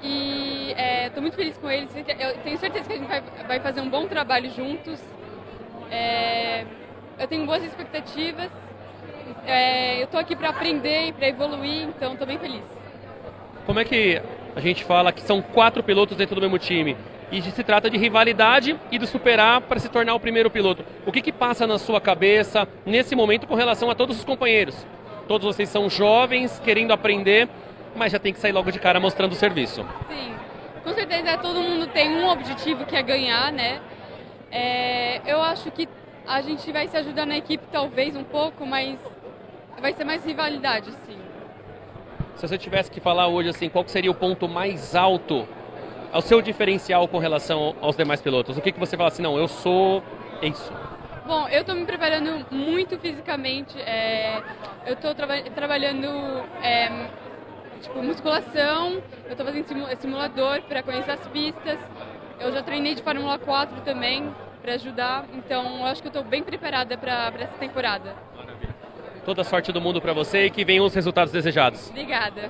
E 0.02 0.74
estou 1.06 1.20
é, 1.20 1.22
muito 1.22 1.36
feliz 1.36 1.58
com 1.58 1.70
eles. 1.70 1.90
Eu 1.96 2.38
tenho 2.44 2.58
certeza 2.58 2.86
que 2.86 2.94
a 2.94 2.98
gente 2.98 3.08
vai, 3.08 3.22
vai 3.48 3.60
fazer 3.60 3.82
um 3.82 3.90
bom 3.90 4.08
trabalho 4.08 4.50
juntos. 4.52 5.02
É, 5.92 6.66
eu 7.20 7.28
tenho 7.28 7.46
boas 7.46 7.64
expectativas. 7.64 8.52
É, 9.46 10.00
eu 10.00 10.06
estou 10.06 10.20
aqui 10.20 10.36
para 10.36 10.50
aprender 10.50 11.08
e 11.08 11.14
para 11.14 11.28
evoluir, 11.28 11.88
então 11.88 12.14
estou 12.14 12.28
bem 12.28 12.38
feliz. 12.38 12.64
Como 13.66 13.80
é 13.80 13.86
que 13.86 14.22
a 14.58 14.60
gente 14.60 14.84
fala 14.84 15.12
que 15.12 15.22
são 15.22 15.40
quatro 15.40 15.84
pilotos 15.84 16.18
dentro 16.18 16.34
do 16.34 16.42
mesmo 16.42 16.58
time. 16.58 16.98
E 17.32 17.40
se 17.44 17.64
trata 17.64 17.92
de 17.92 17.96
rivalidade 17.96 18.76
e 18.92 18.98
de 18.98 19.06
superar 19.06 19.62
para 19.62 19.78
se 19.78 19.88
tornar 19.88 20.16
o 20.16 20.20
primeiro 20.20 20.50
piloto. 20.50 20.84
O 21.06 21.12
que, 21.12 21.22
que 21.22 21.32
passa 21.32 21.68
na 21.68 21.78
sua 21.78 22.02
cabeça 22.02 22.68
nesse 22.84 23.16
momento 23.16 23.46
com 23.46 23.54
relação 23.54 23.92
a 23.92 23.94
todos 23.94 24.18
os 24.18 24.26
companheiros? 24.26 24.84
Todos 25.28 25.46
vocês 25.46 25.70
são 25.70 25.88
jovens, 25.88 26.60
querendo 26.66 26.92
aprender, 26.92 27.48
mas 27.96 28.12
já 28.12 28.18
tem 28.18 28.34
que 28.34 28.40
sair 28.40 28.52
logo 28.52 28.72
de 28.72 28.80
cara 28.80 29.00
mostrando 29.00 29.34
o 29.34 29.36
serviço. 29.36 29.86
Sim, 30.10 30.34
com 30.84 30.92
certeza 30.92 31.38
todo 31.38 31.60
mundo 31.60 31.86
tem 31.86 32.10
um 32.10 32.28
objetivo 32.28 32.84
que 32.84 32.96
é 32.96 33.04
ganhar, 33.04 33.52
né? 33.52 33.80
É, 34.52 35.22
eu 35.32 35.40
acho 35.40 35.70
que 35.70 35.88
a 36.26 36.42
gente 36.42 36.72
vai 36.72 36.88
se 36.88 36.98
ajudar 36.98 37.28
na 37.28 37.38
equipe 37.38 37.64
talvez 37.72 38.16
um 38.16 38.24
pouco, 38.24 38.66
mas 38.66 38.98
vai 39.80 39.94
ser 39.94 40.04
mais 40.04 40.26
rivalidade, 40.26 40.92
sim. 41.06 41.27
Se 42.38 42.48
você 42.48 42.56
tivesse 42.56 42.92
que 42.92 43.00
falar 43.00 43.28
hoje 43.28 43.50
assim, 43.50 43.68
qual 43.68 43.84
seria 43.88 44.12
o 44.12 44.14
ponto 44.14 44.48
mais 44.48 44.96
alto 44.96 45.48
ao 46.14 46.22
seu 46.22 46.40
diferencial 46.40 47.08
com 47.08 47.18
relação 47.18 47.76
aos 47.82 47.98
demais 47.98 48.22
pilotos? 48.22 48.56
O 48.56 48.62
que, 48.62 48.72
que 48.72 48.80
você 48.80 48.96
fala 48.96 49.10
assim, 49.10 49.24
não, 49.24 49.40
eu 49.40 49.48
sou 49.48 50.04
isso? 50.40 50.72
Bom, 51.26 51.48
eu 51.50 51.62
estou 51.62 51.74
me 51.74 51.84
preparando 51.84 52.46
muito 52.52 52.98
fisicamente. 53.00 53.76
É, 53.82 54.44
eu 54.86 54.94
estou 54.94 55.16
traba 55.16 55.42
trabalhando 55.56 56.08
é, 56.62 57.08
tipo 57.82 58.04
musculação. 58.04 59.02
Eu 59.26 59.32
estou 59.32 59.44
fazendo 59.44 59.66
simulador 59.98 60.62
para 60.62 60.84
conhecer 60.84 61.12
as 61.12 61.28
pistas. 61.30 61.80
Eu 62.40 62.52
já 62.52 62.62
treinei 62.62 62.94
de 62.94 63.02
Fórmula 63.02 63.40
4 63.40 63.82
também 63.82 64.32
para 64.62 64.74
ajudar. 64.74 65.26
Então, 65.34 65.80
eu 65.80 65.86
acho 65.86 66.04
que 66.04 66.08
eu 66.08 66.12
estou 66.12 66.24
bem 66.24 66.44
preparada 66.44 66.96
para 67.00 67.34
essa 67.40 67.58
temporada. 67.58 68.14
Toda 69.28 69.42
a 69.42 69.44
sorte 69.44 69.74
do 69.74 69.82
mundo 69.82 70.00
para 70.00 70.14
você 70.14 70.46
e 70.46 70.50
que 70.50 70.64
venham 70.64 70.86
os 70.86 70.94
resultados 70.94 71.34
desejados. 71.34 71.90
Obrigada. 71.90 72.50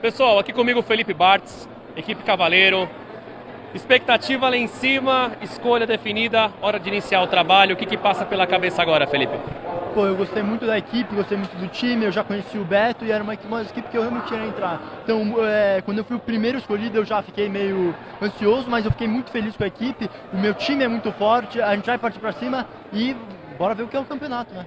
Pessoal, 0.00 0.38
aqui 0.38 0.50
comigo 0.50 0.80
o 0.80 0.82
Felipe 0.82 1.12
Bartz, 1.12 1.68
equipe 1.94 2.22
Cavaleiro. 2.22 2.88
Expectativa 3.74 4.48
lá 4.48 4.56
em 4.56 4.66
cima, 4.66 5.32
escolha 5.42 5.86
definida, 5.86 6.50
hora 6.62 6.80
de 6.80 6.88
iniciar 6.88 7.20
o 7.20 7.26
trabalho. 7.26 7.74
O 7.74 7.76
que, 7.76 7.84
que 7.84 7.98
passa 7.98 8.24
pela 8.24 8.46
cabeça 8.46 8.80
agora, 8.80 9.06
Felipe? 9.06 9.34
Pô, 9.92 10.06
eu 10.06 10.16
gostei 10.16 10.42
muito 10.42 10.64
da 10.64 10.78
equipe, 10.78 11.14
gostei 11.14 11.36
muito 11.36 11.54
do 11.54 11.68
time, 11.68 12.06
eu 12.06 12.10
já 12.10 12.24
conheci 12.24 12.56
o 12.56 12.64
Beto 12.64 13.04
e 13.04 13.12
era 13.12 13.22
uma, 13.22 13.36
uma 13.44 13.60
equipe 13.60 13.86
que 13.90 13.98
eu 13.98 14.00
realmente 14.00 14.28
queria 14.28 14.46
entrar. 14.46 14.80
Então, 15.02 15.34
é, 15.46 15.82
quando 15.84 15.98
eu 15.98 16.04
fui 16.04 16.16
o 16.16 16.20
primeiro 16.20 16.56
escolhido, 16.56 16.96
eu 16.96 17.04
já 17.04 17.22
fiquei 17.22 17.46
meio 17.46 17.94
ansioso, 18.22 18.70
mas 18.70 18.86
eu 18.86 18.90
fiquei 18.90 19.06
muito 19.06 19.30
feliz 19.30 19.54
com 19.54 19.64
a 19.64 19.66
equipe. 19.66 20.08
O 20.32 20.38
meu 20.38 20.54
time 20.54 20.82
é 20.82 20.88
muito 20.88 21.12
forte, 21.12 21.60
a 21.60 21.74
gente 21.74 21.84
vai 21.84 21.98
partir 21.98 22.20
para 22.20 22.32
cima 22.32 22.66
e 22.90 23.14
bora 23.58 23.74
ver 23.74 23.82
o 23.82 23.86
que 23.86 23.98
é 23.98 24.00
o 24.00 24.04
campeonato, 24.06 24.54
né? 24.54 24.64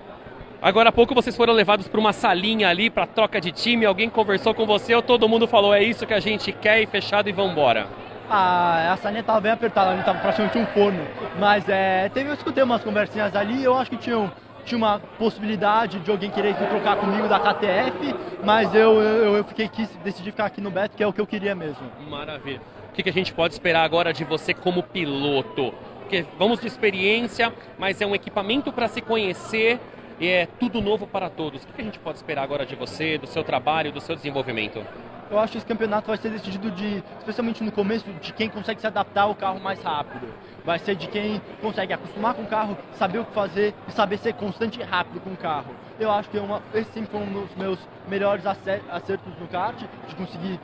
Agora 0.62 0.90
há 0.90 0.92
pouco 0.92 1.14
vocês 1.14 1.36
foram 1.36 1.54
levados 1.54 1.88
para 1.88 2.00
uma 2.00 2.12
salinha 2.12 2.68
ali 2.68 2.90
para 2.90 3.06
troca 3.06 3.40
de 3.40 3.52
time, 3.52 3.86
alguém 3.86 4.10
conversou 4.10 4.56
com 4.56 4.66
você 4.66 4.96
ou 4.96 5.04
todo 5.04 5.30
mundo 5.30 5.48
falou 5.48 5.72
é 5.74 5.84
isso 5.84 6.06
que 6.08 6.14
a 6.14 6.20
gente 6.20 6.52
quer 6.52 6.82
e 6.82 6.88
fechado 6.88 7.30
e 7.30 7.32
vamos 7.32 7.52
embora? 7.52 7.88
Ah, 8.28 8.92
a 8.92 8.98
salinha 8.98 9.22
estava 9.22 9.40
bem 9.40 9.52
apertada, 9.52 9.92
ali 9.92 10.00
estava 10.00 10.20
praticamente 10.20 10.58
um 10.58 10.66
forno. 10.68 11.00
Mas 11.40 11.70
é, 11.70 12.10
teve, 12.10 12.30
eu 12.30 12.34
escutei 12.34 12.64
umas 12.64 12.84
conversinhas 12.84 13.36
ali, 13.36 13.64
eu 13.64 13.78
acho 13.78 13.92
que 13.92 13.98
tinham 13.98 14.32
tinha 14.66 14.78
uma 14.78 15.00
possibilidade 15.18 16.00
de 16.00 16.12
alguém 16.12 16.30
querer 16.30 16.54
trocar 16.56 16.98
comigo 16.98 17.30
da 17.30 17.40
KTF, 17.40 18.14
mas 18.44 18.76
eu, 18.76 19.00
eu, 19.02 19.38
eu 19.38 19.44
fiquei 19.46 19.70
quis 19.70 19.88
decidi 20.04 20.32
ficar 20.32 20.46
aqui 20.46 20.60
no 20.60 20.70
Beto, 20.70 20.98
que 20.98 21.02
é 21.02 21.08
o 21.08 21.14
que 21.14 21.22
eu 21.22 21.28
queria 21.28 21.56
mesmo. 21.56 21.90
Maravilha. 22.10 22.62
O 22.90 22.94
que, 22.94 23.02
que 23.04 23.10
a 23.10 23.14
gente 23.14 23.32
pode 23.32 23.54
esperar 23.54 23.84
agora 23.84 24.12
de 24.12 24.26
você 24.26 24.54
como 24.54 24.84
piloto? 24.84 25.74
Porque 26.02 26.26
vamos 26.38 26.60
de 26.60 26.68
experiência, 26.68 27.54
mas 27.78 28.02
é 28.02 28.06
um 28.06 28.14
equipamento 28.14 28.74
para 28.74 28.90
se 28.90 29.02
conhecer 29.02 29.80
e 30.20 30.28
é 30.28 30.46
tudo 30.60 30.82
novo 30.82 31.08
para 31.08 31.30
todos. 31.30 31.64
O 31.64 31.68
que, 31.68 31.82
a 31.82 31.86
gente 31.86 32.00
pode 32.00 32.18
esperar 32.18 32.44
agora 32.44 32.66
de 32.66 32.76
você, 32.76 33.18
do 33.18 33.28
seu 33.28 33.44
trabalho, 33.44 33.92
do 33.92 34.02
seu 34.02 34.16
desenvolvimento? 34.16 34.84
eu 35.30 35.40
acho 35.40 35.52
que 35.52 35.58
esse 35.58 35.68
campeonato 35.68 36.08
vai 36.08 36.18
ser 36.18 36.30
decidido 36.30 36.72
de, 36.72 37.04
especialmente 37.20 37.64
no 37.64 37.72
começo, 37.72 38.12
de 38.14 38.32
quem 38.34 38.50
consegue 38.50 38.80
se 38.80 38.88
adaptar 38.88 39.24
ao 39.24 39.36
carro 39.36 39.60
mais 39.60 39.82
rápido. 39.82 40.28
Vai 40.64 40.80
ser 40.80 40.96
de 40.96 41.08
quem 41.08 41.42
consegue 41.62 41.94
acostumar 41.94 42.34
com 42.34 42.44
o 42.44 42.48
carro, 42.48 42.78
saber 42.94 43.20
o 43.20 43.26
que 43.26 43.34
fazer 43.34 43.74
e 43.88 43.92
saber 43.92 44.18
ser 44.18 44.34
constante 44.34 44.80
e 44.80 44.84
rápido 44.84 45.20
com 45.20 45.32
o 45.32 45.38
carro. 45.38 45.76
Eu 46.00 46.12
acho 46.12 46.30
que 46.30 46.38
é 46.38 46.42
uma, 46.42 46.62
esse 46.74 46.92
sempre 46.92 47.12
foi 47.12 47.22
um 47.22 47.42
dos 47.42 47.56
meus 47.56 47.80
melhores 48.08 48.46
acertos 48.46 49.34
no 49.40 49.48
kart, 49.48 49.76
de 50.08 50.16
conseguir 50.16 50.60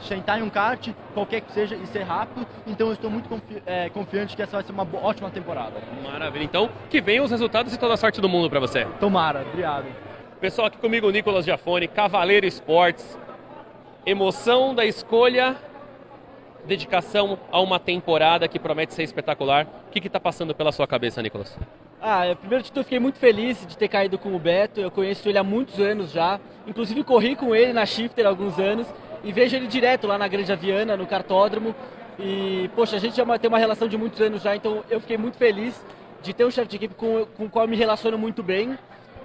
sentar 0.00 0.40
em 0.40 0.42
um 0.42 0.50
kart, 0.50 0.88
qualquer 1.14 1.40
que 1.40 1.52
seja, 1.52 1.76
e 1.76 1.86
ser 1.86 2.02
rápido. 2.02 2.46
Então 2.66 2.88
eu 2.88 2.92
estou 2.92 3.10
muito 3.10 3.28
confi 3.28 3.62
é, 3.64 3.88
confiante 3.90 4.34
que 4.34 4.42
essa 4.42 4.52
vai 4.52 4.62
ser 4.62 4.72
uma 4.72 4.86
ótima 5.02 5.30
temporada. 5.30 5.74
Maravilha. 6.02 6.44
Então, 6.44 6.68
que 6.90 7.00
venham 7.00 7.24
os 7.24 7.30
resultados 7.30 7.72
e 7.72 7.78
toda 7.78 7.94
a 7.94 7.96
sorte 7.96 8.20
do 8.20 8.28
mundo 8.28 8.50
para 8.50 8.60
você. 8.60 8.84
Tomara, 8.98 9.42
obrigado. 9.42 9.86
Pessoal, 10.40 10.68
aqui 10.68 10.78
comigo 10.78 11.06
o 11.06 11.10
Nicolas 11.10 11.44
Giafone, 11.44 11.88
Cavaleiro 11.88 12.46
Esportes 12.46 13.18
emoção 14.10 14.74
da 14.74 14.86
escolha, 14.86 15.54
dedicação 16.64 17.38
a 17.52 17.60
uma 17.60 17.78
temporada 17.78 18.48
que 18.48 18.58
promete 18.58 18.94
ser 18.94 19.02
espetacular. 19.02 19.66
O 19.86 19.90
que 19.90 20.06
está 20.06 20.18
passando 20.18 20.54
pela 20.54 20.72
sua 20.72 20.86
cabeça, 20.86 21.20
Nicolas? 21.20 21.58
Ah, 22.00 22.22
primeiro 22.38 22.62
de 22.62 22.70
tudo, 22.70 22.84
fiquei 22.84 23.00
muito 23.00 23.18
feliz 23.18 23.66
de 23.66 23.76
ter 23.76 23.88
caído 23.88 24.18
com 24.18 24.34
o 24.34 24.38
Beto. 24.38 24.80
Eu 24.80 24.90
conheço 24.90 25.28
ele 25.28 25.36
há 25.36 25.42
muitos 25.42 25.80
anos 25.80 26.12
já. 26.12 26.38
Inclusive, 26.66 27.02
corri 27.02 27.34
com 27.34 27.54
ele 27.56 27.72
na 27.72 27.84
Shifter 27.84 28.24
há 28.24 28.28
alguns 28.28 28.56
anos 28.58 28.86
e 29.24 29.32
vejo 29.32 29.56
ele 29.56 29.66
direto 29.66 30.06
lá 30.06 30.16
na 30.16 30.28
Grande 30.28 30.52
Aviana, 30.52 30.96
no 30.96 31.06
cartódromo. 31.06 31.74
E, 32.16 32.70
poxa, 32.76 32.96
a 32.96 32.98
gente 33.00 33.16
já 33.16 33.38
tem 33.38 33.48
uma 33.48 33.58
relação 33.58 33.88
de 33.88 33.96
muitos 33.96 34.20
anos 34.20 34.42
já, 34.42 34.54
então 34.54 34.84
eu 34.88 35.00
fiquei 35.00 35.16
muito 35.16 35.36
feliz 35.36 35.84
de 36.22 36.32
ter 36.32 36.44
um 36.44 36.50
chefe 36.50 36.68
de 36.68 36.76
equipe 36.76 36.94
com, 36.94 37.26
com 37.36 37.44
o 37.44 37.50
qual 37.50 37.64
eu 37.64 37.68
me 37.68 37.76
relaciono 37.76 38.16
muito 38.16 38.44
bem. 38.44 38.78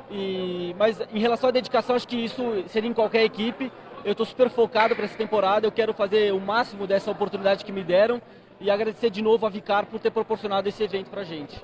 E, 0.09 0.75
mas 0.77 0.99
em 1.13 1.19
relação 1.19 1.49
à 1.49 1.51
dedicação, 1.51 1.95
acho 1.95 2.07
que 2.07 2.17
isso 2.17 2.63
seria 2.67 2.89
em 2.89 2.93
qualquer 2.93 3.23
equipe. 3.23 3.71
Eu 4.03 4.13
estou 4.13 4.25
super 4.25 4.49
focado 4.49 4.95
para 4.95 5.05
essa 5.05 5.15
temporada, 5.15 5.67
eu 5.67 5.71
quero 5.71 5.93
fazer 5.93 6.33
o 6.33 6.39
máximo 6.39 6.88
dessa 6.88 7.12
oportunidade 7.12 7.63
que 7.63 7.71
me 7.71 7.83
deram 7.83 8.19
e 8.59 8.71
agradecer 8.71 9.12
de 9.12 9.21
novo 9.21 9.45
a 9.45 9.49
Vicar 9.49 9.86
por 9.86 9.99
ter 9.99 10.09
proporcionado 10.12 10.67
esse 10.67 10.83
evento 10.83 11.09
para 11.09 11.21
a 11.21 11.23
gente. 11.23 11.62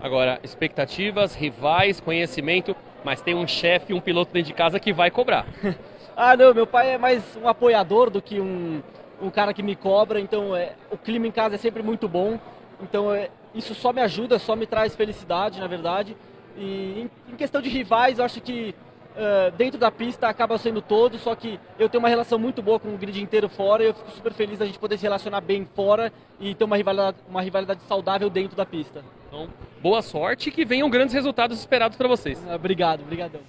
Agora, 0.00 0.38
expectativas, 0.44 1.34
rivais, 1.34 1.98
conhecimento, 1.98 2.74
mas 3.04 3.20
tem 3.20 3.34
um 3.34 3.46
chefe, 3.46 3.92
um 3.92 4.00
piloto 4.00 4.32
dentro 4.32 4.48
de 4.48 4.54
casa 4.54 4.78
que 4.78 4.92
vai 4.92 5.10
cobrar. 5.10 5.44
ah, 6.16 6.36
não, 6.36 6.54
meu 6.54 6.66
pai 6.66 6.94
é 6.94 6.98
mais 6.98 7.36
um 7.36 7.48
apoiador 7.48 8.08
do 8.08 8.22
que 8.22 8.40
um, 8.40 8.80
um 9.20 9.28
cara 9.28 9.52
que 9.52 9.62
me 9.62 9.74
cobra, 9.74 10.20
então 10.20 10.54
é, 10.54 10.74
o 10.90 10.96
clima 10.96 11.26
em 11.26 11.32
casa 11.32 11.56
é 11.56 11.58
sempre 11.58 11.82
muito 11.82 12.08
bom, 12.08 12.38
então 12.80 13.12
é, 13.12 13.28
isso 13.54 13.74
só 13.74 13.92
me 13.92 14.00
ajuda, 14.00 14.38
só 14.38 14.54
me 14.54 14.66
traz 14.66 14.94
felicidade, 14.94 15.58
na 15.58 15.66
verdade. 15.66 16.16
E 16.56 17.02
em, 17.28 17.32
em 17.32 17.36
questão 17.36 17.60
de 17.60 17.68
rivais, 17.68 18.20
eu 18.20 18.24
acho 18.24 18.40
que 18.40 18.74
uh, 19.16 19.50
dentro 19.56 19.78
da 19.80 19.90
pista 19.90 20.28
acaba 20.28 20.56
sendo 20.58 20.80
todos, 20.80 21.20
só 21.20 21.34
que 21.34 21.58
eu 21.76 21.88
tenho 21.88 22.02
uma 22.02 22.08
relação 22.08 22.38
muito 22.38 22.62
boa 22.62 22.78
com 22.78 22.94
o 22.94 22.96
grid 22.96 23.20
inteiro 23.20 23.48
fora 23.48 23.82
e 23.82 23.86
eu 23.86 23.94
fico 23.94 24.10
super 24.12 24.32
feliz 24.32 24.58
da 24.58 24.66
gente 24.66 24.78
poder 24.78 24.96
se 24.96 25.02
relacionar 25.02 25.40
bem 25.40 25.66
fora 25.74 26.12
e 26.38 26.54
ter 26.54 26.64
uma 26.64 26.76
rivalidade, 26.76 27.16
uma 27.28 27.42
rivalidade 27.42 27.82
saudável 27.82 28.30
dentro 28.30 28.56
da 28.56 28.64
pista. 28.64 29.02
Então, 29.28 29.48
boa 29.82 30.02
sorte 30.02 30.48
e 30.48 30.52
que 30.52 30.64
venham 30.64 30.88
grandes 30.88 31.14
resultados 31.14 31.60
esperados 31.60 31.96
para 31.96 32.08
vocês. 32.08 32.38
Uh, 32.38 32.54
obrigado, 32.54 33.02
obrigadão. 33.02 33.40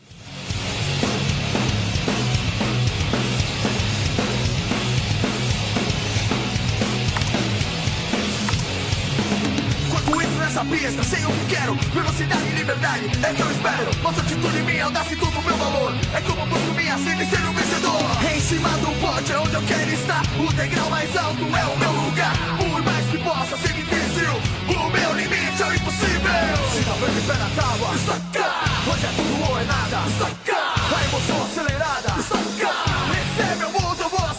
nessa 10.49 10.65
pista, 10.65 11.03
sei 11.03 11.23
o 11.25 11.31
que 11.31 11.55
quero. 11.55 11.73
Velocidade 11.93 12.47
e 12.47 12.55
liberdade, 12.55 13.05
é 13.23 13.33
que 13.33 13.41
eu 13.41 13.51
espero. 13.51 14.03
Nossa 14.03 14.21
atitude, 14.21 14.61
minha 14.63 14.85
audácia 14.85 15.13
e 15.13 15.17
tudo 15.17 15.41
meu 15.41 15.55
valor. 15.55 15.93
É 16.13 16.21
como 16.21 16.45
busco 16.47 16.73
minha 16.73 16.97
sede 16.97 17.23
e 17.23 17.25
ser 17.25 17.39
um 17.47 17.53
vencedor. 17.53 18.33
Em 18.33 18.39
cima 18.39 18.69
do 18.69 18.99
pote 18.99 19.31
é 19.31 19.37
onde 19.37 19.53
eu 19.53 19.61
quero 19.63 19.91
estar. 19.91 20.21
O 20.39 20.53
degrau 20.53 20.89
mais 20.89 21.15
alto 21.15 21.43
é 21.43 21.65
o 21.65 21.77
meu 21.77 21.91
lugar. 21.91 22.35
Por 22.57 22.81
mais 22.83 23.05
que 23.09 23.17
possa 23.19 23.57
ser 23.57 23.73
difícil 23.73 24.29
O 24.67 24.89
meu 24.89 25.13
limite 25.15 25.48
é 25.61 25.65
o 25.65 25.73
impossível. 25.73 26.29
Se 26.71 26.87
não 26.87 26.95
vem 26.95 27.21
pé 27.27 27.33
na 27.33 27.49
tábua, 27.61 27.97
sacar 27.97 28.87
Hoje 28.87 29.05
é 29.05 29.09
tudo 29.15 29.51
ou 29.51 29.59
é 29.59 29.63
nada, 29.65 30.09
sacar 30.17 30.97
A 30.97 31.03
emoção 31.05 31.43
acelerada, 31.43 32.09
sacar 32.21 33.09
Esse 33.19 33.41
é 33.41 33.55
meu 33.55 33.71
mundo, 33.71 34.01
eu 34.01 34.09
vou 34.09 34.29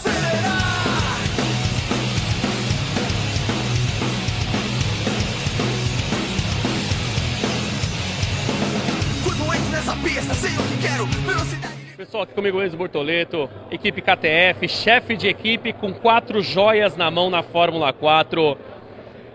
nessa 9.71 9.95
pista, 9.95 10.33
sei 10.33 10.51
o 10.51 10.63
que 10.63 10.87
quero, 10.87 11.05
velocidade. 11.05 11.73
Pessoal, 11.97 12.23
aqui 12.23 12.33
comigo 12.33 12.61
Enzo 12.61 12.77
Bortoleto, 12.77 13.49
equipe 13.71 14.01
KTF, 14.01 14.67
chefe 14.67 15.15
de 15.15 15.27
equipe 15.27 15.73
com 15.73 15.93
quatro 15.93 16.41
joias 16.41 16.95
na 16.95 17.09
mão 17.09 17.29
na 17.29 17.41
Fórmula 17.41 17.91
4. 17.93 18.57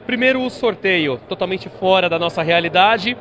Primeiro 0.06 0.40
o 0.40 0.48
sorteio, 0.48 1.20
totalmente 1.28 1.68
fora 1.68 2.08
da 2.08 2.16
nossa 2.16 2.40
realidade. 2.40 3.16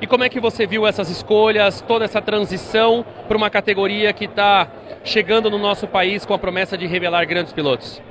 E 0.00 0.08
como 0.08 0.24
é 0.24 0.28
que 0.28 0.40
você 0.40 0.66
viu 0.66 0.84
essas 0.84 1.08
escolhas, 1.08 1.80
toda 1.80 2.04
essa 2.04 2.20
transição 2.20 3.06
para 3.28 3.36
uma 3.36 3.48
categoria 3.48 4.12
que 4.12 4.24
está 4.24 4.68
chegando 5.04 5.48
no 5.48 5.56
nosso 5.56 5.86
país 5.86 6.26
com 6.26 6.34
a 6.34 6.38
promessa 6.38 6.76
de 6.76 6.84
revelar 6.84 7.24
grandes 7.26 7.52
pilotos? 7.52 8.02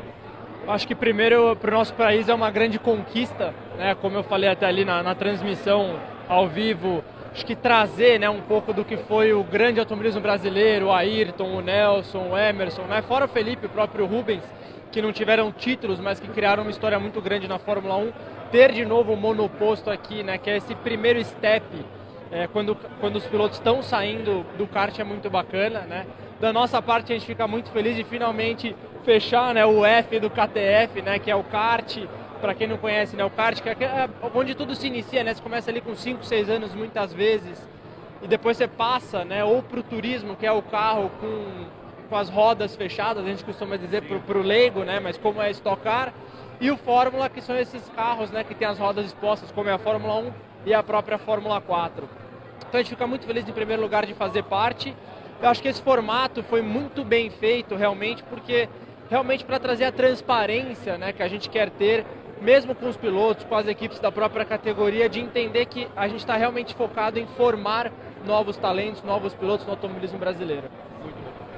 Acho 0.66 0.88
que 0.88 0.96
primeiro 0.96 1.58
para 1.58 1.70
o 1.72 1.78
nosso 1.78 1.94
país 1.94 2.30
é 2.30 2.34
uma 2.34 2.50
grande 2.50 2.80
conquista, 2.80 3.54
né? 3.78 3.96
como 4.02 4.16
eu 4.16 4.24
falei 4.24 4.50
até 4.50 4.66
ali 4.66 4.86
na, 4.86 5.04
na 5.04 5.14
transmissão 5.14 6.00
ao 6.28 6.48
vivo, 6.48 7.04
acho 7.34 7.46
que 7.46 7.56
trazer 7.56 8.18
né, 8.18 8.30
um 8.30 8.42
pouco 8.42 8.72
do 8.72 8.86
que 8.86 8.96
foi 8.96 9.34
o 9.34 9.44
grande 9.44 9.78
automobilismo 9.80 10.22
brasileiro, 10.22 10.88
o 10.88 10.92
Ayrton, 10.94 11.58
o 11.58 11.62
Nelson, 11.62 12.30
o 12.32 12.38
Emerson, 12.38 12.84
né? 12.84 13.02
fora 13.02 13.26
o 13.26 13.28
Felipe, 13.28 13.66
o 13.66 13.70
próprio 13.70 14.06
Rubens, 14.06 14.44
que 14.96 15.02
não 15.02 15.12
tiveram 15.12 15.52
títulos, 15.52 16.00
mas 16.00 16.22
que 16.22 16.28
criaram 16.30 16.64
uma 16.64 16.72
história 16.72 16.98
muito 16.98 17.20
grande 17.20 17.50
na 17.50 17.60
Fórmula 17.60 17.98
1, 17.98 18.14
ter 18.50 18.72
de 18.72 18.86
novo 18.86 19.12
o 19.12 19.18
monoposto 19.18 19.90
aqui, 19.90 20.24
né, 20.24 20.38
que 20.38 20.50
é 20.50 20.56
esse 20.56 20.74
primeiro 20.74 21.22
step, 21.22 21.66
é, 22.32 22.48
quando, 22.48 22.78
quando 23.02 23.18
os 23.18 23.26
pilotos 23.26 23.58
estão 23.58 23.84
saindo 23.84 24.46
do 24.58 24.66
kart 24.66 24.98
é 24.98 25.04
muito 25.04 25.30
bacana. 25.30 25.82
Né? 25.82 26.06
Da 26.40 26.54
nossa 26.54 26.82
parte 26.82 27.12
a 27.12 27.16
gente 27.18 27.26
fica 27.28 27.46
muito 27.46 27.72
feliz 27.72 27.98
de 27.98 28.06
finalmente 28.06 28.74
fechar 29.04 29.54
né, 29.54 29.66
o 29.66 29.84
F 29.84 30.18
do 30.18 30.30
KTF, 30.30 31.02
né, 31.04 31.20
que 31.20 31.30
é 31.30 31.36
o 31.36 31.44
kart, 31.44 31.98
para 32.40 32.54
quem 32.54 32.66
não 32.66 32.78
conhece, 32.78 33.18
né, 33.18 33.26
o 33.26 33.30
kart, 33.30 33.62
que 33.62 33.68
é, 33.68 33.74
é 33.74 34.10
onde 34.34 34.56
tudo 34.56 34.76
se 34.76 34.88
inicia, 34.88 35.26
né? 35.26 35.34
Você 35.34 35.42
começa 35.42 35.70
ali 35.70 35.82
com 35.82 35.94
5, 35.94 36.24
6 36.24 36.50
anos 36.50 36.74
muitas 36.74 37.14
vezes 37.14 37.62
e 38.22 38.30
depois 38.30 38.56
você 38.56 38.66
passa, 38.66 39.26
né, 39.26 39.44
ou 39.44 39.62
para 39.62 39.82
o 39.82 39.84
turismo, 39.84 40.38
que 40.38 40.46
é 40.46 40.52
o 40.54 40.62
carro 40.62 41.12
com, 41.20 41.66
com 42.06 42.16
as 42.16 42.30
rodas 42.30 42.76
fechadas, 42.76 43.26
a 43.26 43.28
gente 43.28 43.44
costuma 43.44 43.78
dizer 43.78 44.04
para 44.04 44.38
o 44.38 44.42
leigo, 44.42 44.84
né, 44.84 45.00
mas 45.00 45.18
como 45.18 45.42
é 45.42 45.50
estocar, 45.52 46.14
e 46.60 46.72
o 46.72 46.78
Fórmula, 46.78 47.30
que 47.30 47.42
são 47.42 47.58
esses 47.58 47.88
carros, 47.90 48.32
né, 48.32 48.44
que 48.44 48.56
tem 48.56 48.68
as 48.68 48.80
rodas 48.80 49.06
expostas, 49.06 49.52
como 49.52 49.70
é 49.70 49.74
a 49.74 49.78
Fórmula 49.78 50.16
1 50.16 50.34
e 50.66 50.74
a 50.74 50.82
própria 50.82 51.18
Fórmula 51.18 51.60
4. 51.60 52.08
Então 52.60 52.80
a 52.80 52.84
gente 52.84 52.90
fica 52.90 53.06
muito 53.06 53.26
feliz 53.26 53.48
em 53.48 53.52
primeiro 53.52 53.82
lugar 53.82 54.06
de 54.06 54.14
fazer 54.14 54.44
parte. 54.44 54.96
Eu 55.42 55.50
acho 55.50 55.62
que 55.62 55.68
esse 55.68 55.82
formato 55.82 56.42
foi 56.44 56.62
muito 56.62 57.04
bem 57.04 57.30
feito 57.30 57.76
realmente, 57.76 58.24
porque 58.24 58.70
realmente 59.10 59.44
para 59.44 59.60
trazer 59.60 59.86
a 59.86 59.92
transparência, 59.92 60.98
né, 60.98 61.12
que 61.12 61.22
a 61.22 61.28
gente 61.28 61.50
quer 61.50 61.70
ter 61.70 62.06
mesmo 62.42 62.76
com 62.76 62.88
os 62.88 62.98
pilotos, 62.98 63.44
com 63.46 63.56
as 63.56 63.68
equipes 63.68 64.00
da 64.00 64.12
própria 64.12 64.46
categoria, 64.46 65.10
de 65.10 65.20
entender 65.20 65.66
que 65.66 65.88
a 65.96 66.08
gente 66.08 66.20
está 66.20 66.36
realmente 66.36 66.76
focado 66.76 67.18
em 67.18 67.26
formar 67.26 67.92
novos 68.26 68.58
talentos, 68.58 69.04
novos 69.04 69.34
pilotos 69.34 69.66
no 69.66 69.72
automobilismo 69.72 70.18
brasileiro. 70.18 70.70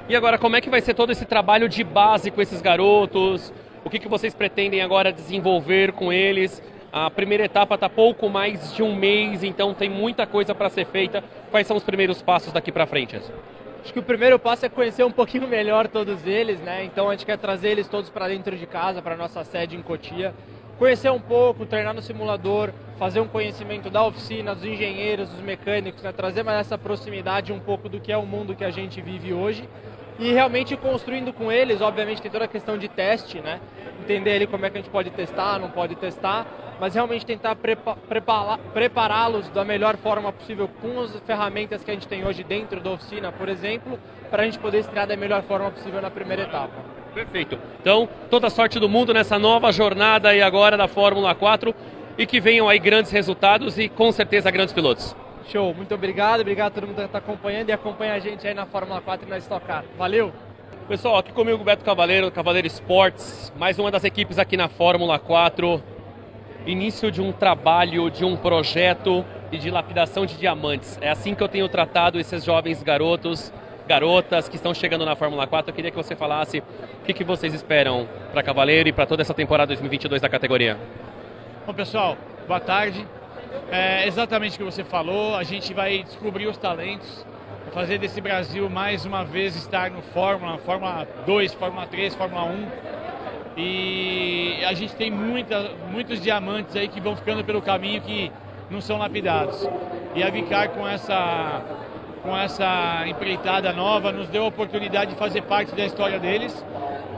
E 0.08 0.16
agora, 0.16 0.38
como 0.38 0.56
é 0.56 0.60
que 0.62 0.70
vai 0.70 0.80
ser 0.80 0.94
todo 0.94 1.12
esse 1.12 1.26
trabalho 1.26 1.68
de 1.68 1.84
base 1.84 2.30
com 2.30 2.40
esses 2.40 2.62
garotos? 2.62 3.52
O 3.84 3.90
que, 3.90 3.98
que 3.98 4.08
vocês 4.08 4.34
pretendem 4.34 4.80
agora 4.80 5.12
desenvolver 5.12 5.92
com 5.92 6.10
eles? 6.10 6.62
A 6.90 7.10
primeira 7.10 7.44
etapa 7.44 7.74
está 7.74 7.90
pouco 7.90 8.26
mais 8.30 8.74
de 8.74 8.82
um 8.82 8.96
mês, 8.96 9.44
então 9.44 9.74
tem 9.74 9.90
muita 9.90 10.26
coisa 10.26 10.54
para 10.54 10.70
ser 10.70 10.86
feita. 10.86 11.22
Quais 11.50 11.66
são 11.66 11.76
os 11.76 11.84
primeiros 11.84 12.22
passos 12.22 12.54
daqui 12.54 12.72
para 12.72 12.86
frente? 12.86 13.16
Acho 13.16 13.92
que 13.92 13.98
o 13.98 14.02
primeiro 14.02 14.38
passo 14.38 14.64
é 14.64 14.70
conhecer 14.70 15.04
um 15.04 15.12
pouquinho 15.12 15.46
melhor 15.46 15.86
todos 15.86 16.26
eles, 16.26 16.58
né? 16.62 16.84
Então 16.84 17.10
a 17.10 17.12
gente 17.12 17.26
quer 17.26 17.36
trazer 17.36 17.68
eles 17.68 17.86
todos 17.86 18.08
para 18.08 18.28
dentro 18.28 18.56
de 18.56 18.66
casa, 18.66 19.02
para 19.02 19.14
nossa 19.14 19.44
sede 19.44 19.76
em 19.76 19.82
Cotia, 19.82 20.34
conhecer 20.78 21.10
um 21.10 21.20
pouco, 21.20 21.66
treinar 21.66 21.92
no 21.92 22.00
simulador, 22.00 22.70
fazer 22.98 23.20
um 23.20 23.28
conhecimento 23.28 23.90
da 23.90 24.04
oficina, 24.04 24.54
dos 24.54 24.64
engenheiros, 24.64 25.28
dos 25.28 25.40
mecânicos, 25.40 26.02
né? 26.02 26.12
trazer 26.12 26.42
mais 26.42 26.60
essa 26.60 26.78
proximidade 26.78 27.52
um 27.52 27.60
pouco 27.60 27.88
do 27.88 28.00
que 28.00 28.12
é 28.12 28.16
o 28.16 28.24
mundo 28.24 28.54
que 28.54 28.64
a 28.64 28.70
gente 28.70 29.00
vive 29.00 29.32
hoje 29.32 29.68
e 30.18 30.32
realmente 30.32 30.76
construindo 30.76 31.32
com 31.32 31.50
eles, 31.50 31.80
obviamente 31.80 32.20
tem 32.20 32.30
toda 32.30 32.44
a 32.44 32.48
questão 32.48 32.76
de 32.76 32.88
teste, 32.88 33.40
né? 33.40 33.60
Entender 34.00 34.32
ali 34.32 34.46
como 34.48 34.66
é 34.66 34.70
que 34.70 34.78
a 34.78 34.80
gente 34.80 34.90
pode 34.90 35.10
testar, 35.10 35.60
não 35.60 35.70
pode 35.70 35.94
testar, 35.94 36.44
mas 36.80 36.94
realmente 36.94 37.24
tentar 37.24 37.54
prepa 37.54 37.96
prepará-los 38.74 39.48
da 39.50 39.64
melhor 39.64 39.96
forma 39.96 40.32
possível 40.32 40.68
com 40.80 41.00
as 41.00 41.16
ferramentas 41.20 41.84
que 41.84 41.90
a 41.90 41.94
gente 41.94 42.08
tem 42.08 42.26
hoje 42.26 42.42
dentro 42.42 42.80
da 42.80 42.90
oficina, 42.90 43.30
por 43.30 43.48
exemplo, 43.48 43.98
para 44.28 44.42
a 44.42 44.44
gente 44.44 44.58
poder 44.58 44.80
estrear 44.80 45.06
da 45.06 45.16
melhor 45.16 45.42
forma 45.42 45.70
possível 45.70 46.02
na 46.02 46.10
primeira 46.10 46.42
etapa. 46.42 46.97
Perfeito. 47.14 47.58
Então, 47.80 48.08
toda 48.30 48.46
a 48.46 48.50
sorte 48.50 48.78
do 48.78 48.88
mundo 48.88 49.12
nessa 49.12 49.38
nova 49.38 49.72
jornada 49.72 50.30
aí 50.30 50.42
agora 50.42 50.76
da 50.76 50.86
Fórmula 50.86 51.34
4 51.34 51.74
e 52.16 52.26
que 52.26 52.40
venham 52.40 52.68
aí 52.68 52.78
grandes 52.78 53.10
resultados 53.10 53.78
e 53.78 53.88
com 53.88 54.10
certeza 54.12 54.50
grandes 54.50 54.74
pilotos. 54.74 55.14
Show, 55.48 55.72
muito 55.74 55.94
obrigado, 55.94 56.40
obrigado 56.40 56.68
a 56.68 56.74
todo 56.74 56.86
mundo 56.86 56.96
que 56.96 57.02
está 57.02 57.18
acompanhando 57.18 57.70
e 57.70 57.72
acompanha 57.72 58.14
a 58.14 58.18
gente 58.18 58.46
aí 58.46 58.54
na 58.54 58.66
Fórmula 58.66 59.00
4 59.00 59.26
e 59.26 59.30
na 59.30 59.38
Stock 59.38 59.66
Car. 59.66 59.84
Valeu! 59.96 60.32
Pessoal, 60.86 61.18
aqui 61.18 61.32
comigo 61.32 61.60
o 61.60 61.64
Beto 61.64 61.84
Cavaleiro, 61.84 62.30
Cavaleiro 62.30 62.66
Sports, 62.66 63.52
mais 63.56 63.78
uma 63.78 63.90
das 63.90 64.04
equipes 64.04 64.38
aqui 64.38 64.56
na 64.56 64.68
Fórmula 64.68 65.18
4 65.18 65.82
início 66.66 67.10
de 67.10 67.20
um 67.20 67.32
trabalho, 67.32 68.10
de 68.10 68.24
um 68.24 68.36
projeto 68.36 69.24
e 69.50 69.58
de 69.58 69.70
lapidação 69.70 70.26
de 70.26 70.36
diamantes. 70.36 70.98
É 71.00 71.08
assim 71.08 71.34
que 71.34 71.42
eu 71.42 71.48
tenho 71.48 71.68
tratado 71.68 72.20
esses 72.20 72.44
jovens 72.44 72.82
garotos, 72.82 73.52
garotas 73.88 74.48
que 74.48 74.54
estão 74.54 74.72
chegando 74.72 75.04
na 75.04 75.16
Fórmula 75.16 75.46
4. 75.46 75.70
Eu 75.70 75.74
queria 75.74 75.90
que 75.90 75.96
você 75.96 76.14
falasse 76.14 76.58
o 76.58 77.04
que, 77.04 77.12
que 77.12 77.24
vocês 77.24 77.52
esperam 77.54 78.06
para 78.30 78.42
Cavaleiro 78.42 78.88
e 78.88 78.92
para 78.92 79.06
toda 79.06 79.22
essa 79.22 79.34
temporada 79.34 79.68
2022 79.68 80.22
da 80.22 80.28
categoria. 80.28 80.78
Bom, 81.66 81.72
pessoal, 81.72 82.16
boa 82.46 82.60
tarde. 82.60 83.04
É 83.72 84.06
exatamente 84.06 84.54
o 84.54 84.58
que 84.58 84.64
você 84.64 84.84
falou. 84.84 85.34
A 85.34 85.42
gente 85.42 85.74
vai 85.74 86.04
descobrir 86.04 86.46
os 86.46 86.56
talentos, 86.56 87.26
fazer 87.72 87.98
desse 87.98 88.20
Brasil 88.20 88.68
mais 88.68 89.04
uma 89.04 89.24
vez 89.24 89.56
estar 89.56 89.90
no 89.90 90.02
Fórmula, 90.02 90.58
Fórmula 90.58 91.08
2, 91.26 91.54
Fórmula 91.54 91.86
3, 91.86 92.14
Fórmula 92.14 92.44
1 92.44 92.98
e 93.60 94.64
a 94.64 94.72
gente 94.72 94.94
tem 94.94 95.10
muita, 95.10 95.72
muitos 95.90 96.20
diamantes 96.20 96.76
aí 96.76 96.86
que 96.86 97.00
vão 97.00 97.16
ficando 97.16 97.42
pelo 97.42 97.60
caminho 97.60 98.00
que 98.00 98.30
não 98.70 98.80
são 98.80 98.98
lapidados. 98.98 99.68
E 100.14 100.22
a 100.22 100.30
Vicar 100.30 100.68
com 100.68 100.86
essa, 100.86 101.60
com 102.28 102.36
essa 102.36 103.04
empreitada 103.06 103.72
nova 103.72 104.12
nos 104.12 104.28
deu 104.28 104.44
a 104.44 104.48
oportunidade 104.48 105.12
de 105.12 105.16
fazer 105.16 105.40
parte 105.42 105.74
da 105.74 105.86
história 105.86 106.18
deles. 106.18 106.62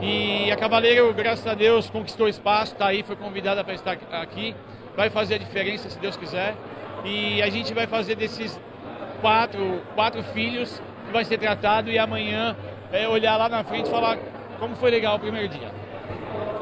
E 0.01 0.49
a 0.49 0.55
Cavaleiro, 0.55 1.13
graças 1.13 1.45
a 1.45 1.53
Deus, 1.53 1.89
conquistou 1.89 2.29
espaço, 2.29 2.71
está 2.71 2.87
aí, 2.87 3.03
foi 3.03 3.17
convidada 3.17 3.61
para 3.61 3.73
estar 3.73 3.97
aqui. 4.13 4.55
Vai 4.95 5.09
fazer 5.09 5.35
a 5.35 5.37
diferença, 5.37 5.89
se 5.89 5.99
Deus 5.99 6.15
quiser. 6.15 6.55
E 7.03 7.41
a 7.41 7.49
gente 7.49 7.73
vai 7.73 7.87
fazer 7.87 8.15
desses 8.15 8.57
quatro, 9.19 9.81
quatro 9.95 10.23
filhos 10.23 10.81
que 11.05 11.11
vai 11.11 11.25
ser 11.25 11.37
tratado 11.37 11.91
e 11.91 11.99
amanhã 11.99 12.55
é, 12.89 13.05
olhar 13.05 13.35
lá 13.35 13.49
na 13.49 13.65
frente 13.65 13.87
e 13.87 13.91
falar 13.91 14.17
como 14.59 14.77
foi 14.77 14.91
legal 14.91 15.17
o 15.17 15.19
primeiro 15.19 15.49
dia. 15.49 15.71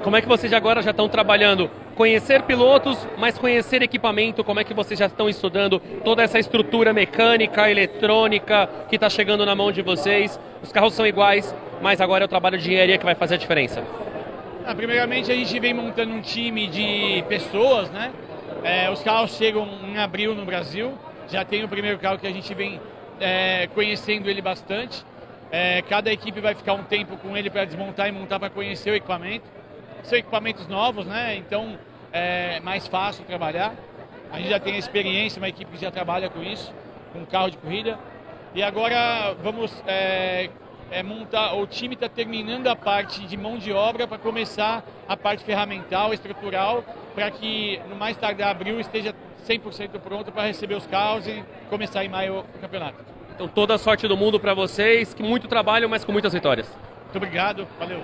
Como 0.04 0.16
é 0.16 0.22
que 0.22 0.28
vocês 0.28 0.52
agora 0.54 0.82
já 0.82 0.90
estão 0.90 1.08
trabalhando? 1.08 1.70
Conhecer 2.00 2.44
pilotos, 2.44 2.98
mas 3.18 3.38
conhecer 3.38 3.82
equipamento, 3.82 4.42
como 4.42 4.58
é 4.58 4.64
que 4.64 4.74
vocês 4.74 4.98
já 4.98 5.08
estão 5.08 5.28
estudando 5.28 5.82
toda 6.02 6.24
essa 6.24 6.40
estrutura 6.40 6.94
mecânica, 6.94 7.70
eletrônica 7.70 8.70
que 8.88 8.96
está 8.96 9.10
chegando 9.10 9.46
na 9.46 9.54
mão 9.54 9.70
de 9.70 9.82
vocês? 9.82 10.40
Os 10.64 10.72
carros 10.72 10.94
são 10.94 11.06
iguais, 11.06 11.54
mas 11.82 12.00
agora 12.00 12.24
é 12.24 12.26
o 12.26 12.30
trabalho 12.30 12.58
de 12.58 12.70
engenharia 12.70 12.98
que 12.98 13.04
vai 13.04 13.16
fazer 13.16 13.36
a 13.36 13.38
diferença. 13.38 13.84
Ah, 14.66 14.74
primeiramente, 14.74 15.30
a 15.30 15.36
gente 15.36 15.60
vem 15.60 15.74
montando 15.74 16.14
um 16.14 16.22
time 16.22 16.68
de 16.68 17.22
pessoas, 17.28 17.92
né? 17.92 18.14
É, 18.64 18.90
os 18.90 19.04
carros 19.04 19.36
chegam 19.36 19.68
em 19.86 19.98
abril 19.98 20.34
no 20.34 20.46
Brasil, 20.46 20.94
já 21.30 21.44
tem 21.44 21.66
o 21.66 21.68
primeiro 21.68 22.00
carro 22.00 22.18
que 22.18 22.28
a 22.28 22.32
gente 22.32 22.54
vem 22.54 22.80
é, 23.20 23.68
conhecendo 23.76 24.30
ele 24.30 24.42
bastante. 24.42 25.04
É, 25.52 25.82
cada 25.82 26.10
equipe 26.14 26.40
vai 26.40 26.56
ficar 26.56 26.76
um 26.76 26.84
tempo 26.84 27.18
com 27.18 27.36
ele 27.36 27.50
para 27.50 27.66
desmontar 27.66 28.08
e 28.08 28.12
montar 28.14 28.40
para 28.40 28.50
conhecer 28.50 28.90
o 28.90 28.96
equipamento 28.96 29.60
são 30.04 30.18
equipamentos 30.18 30.68
novos, 30.68 31.06
né? 31.06 31.36
Então 31.36 31.78
é 32.12 32.60
mais 32.62 32.88
fácil 32.88 33.24
trabalhar. 33.26 33.74
A 34.32 34.38
gente 34.38 34.50
já 34.50 34.60
tem 34.60 34.78
experiência, 34.78 35.40
uma 35.40 35.50
equipe 35.50 35.72
que 35.72 35.82
já 35.82 35.92
trabalha 35.92 36.30
com 36.30 36.42
isso, 36.44 36.74
com 37.12 37.26
carro 37.26 37.50
de 37.50 37.58
corrida. 37.58 37.98
E 38.54 38.64
agora 38.64 39.36
vamos 39.42 39.72
é, 39.88 40.50
é 40.92 41.04
montar, 41.04 41.54
o 41.54 41.68
time 41.68 41.94
está 41.94 42.10
terminando 42.10 42.68
a 42.68 42.76
parte 42.76 43.26
de 43.26 43.38
mão 43.38 43.58
de 43.58 43.72
obra 43.72 44.08
para 44.08 44.18
começar 44.18 44.84
a 45.08 45.16
parte 45.16 45.44
ferramental, 45.44 46.14
estrutural, 46.14 46.84
para 47.14 47.30
que 47.32 47.80
no 47.90 47.96
mais 47.96 48.18
tardar 48.18 48.50
abril 48.50 48.80
esteja 48.80 49.14
100% 49.48 50.00
pronto 50.00 50.32
para 50.32 50.44
receber 50.44 50.76
os 50.76 50.86
carros 50.86 51.28
e 51.28 51.44
começar 51.70 52.04
em 52.04 52.10
maio 52.10 52.40
o 52.40 52.60
campeonato. 52.60 53.04
Então 53.34 53.48
toda 53.48 53.76
a 53.76 53.78
sorte 53.78 54.08
do 54.08 54.18
mundo 54.18 54.40
para 54.40 54.54
vocês, 54.54 55.14
que 55.14 55.24
muito 55.24 55.48
trabalho, 55.48 55.88
mas 55.88 56.04
com 56.04 56.12
muitas 56.12 56.34
vitórias. 56.34 56.68
Muito 57.04 57.18
obrigado, 57.18 57.68
valeu. 57.80 58.04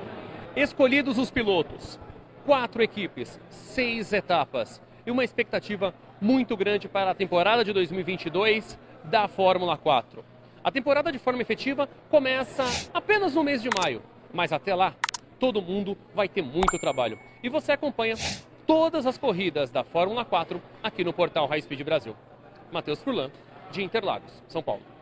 Escolhidos 0.55 1.17
os 1.17 1.29
pilotos, 1.29 1.99
quatro 2.45 2.83
equipes, 2.83 3.39
seis 3.49 4.13
etapas 4.13 4.81
e 5.05 5.11
uma 5.11 5.23
expectativa 5.23 5.93
muito 6.21 6.55
grande 6.55 6.87
para 6.87 7.11
a 7.11 7.15
temporada 7.15 7.63
de 7.63 7.73
2022 7.73 8.77
da 9.03 9.27
Fórmula 9.27 9.75
4. 9.77 10.23
A 10.63 10.71
temporada 10.71 11.11
de 11.11 11.19
forma 11.19 11.41
efetiva 11.41 11.89
começa 12.09 12.63
apenas 12.93 13.35
no 13.35 13.43
mês 13.43 13.61
de 13.61 13.69
maio, 13.81 14.01
mas 14.33 14.53
até 14.53 14.73
lá 14.73 14.93
todo 15.39 15.61
mundo 15.61 15.97
vai 16.13 16.27
ter 16.27 16.41
muito 16.41 16.79
trabalho. 16.79 17.19
E 17.43 17.49
você 17.49 17.73
acompanha 17.73 18.15
todas 18.65 19.05
as 19.05 19.17
corridas 19.17 19.69
da 19.69 19.83
Fórmula 19.83 20.23
4 20.23 20.61
aqui 20.81 21.03
no 21.03 21.13
portal 21.13 21.47
High 21.47 21.61
Speed 21.61 21.81
Brasil. 21.81 22.15
Matheus 22.71 23.01
Furlan, 23.01 23.29
de 23.71 23.83
Interlagos, 23.83 24.43
São 24.47 24.63
Paulo. 24.63 24.94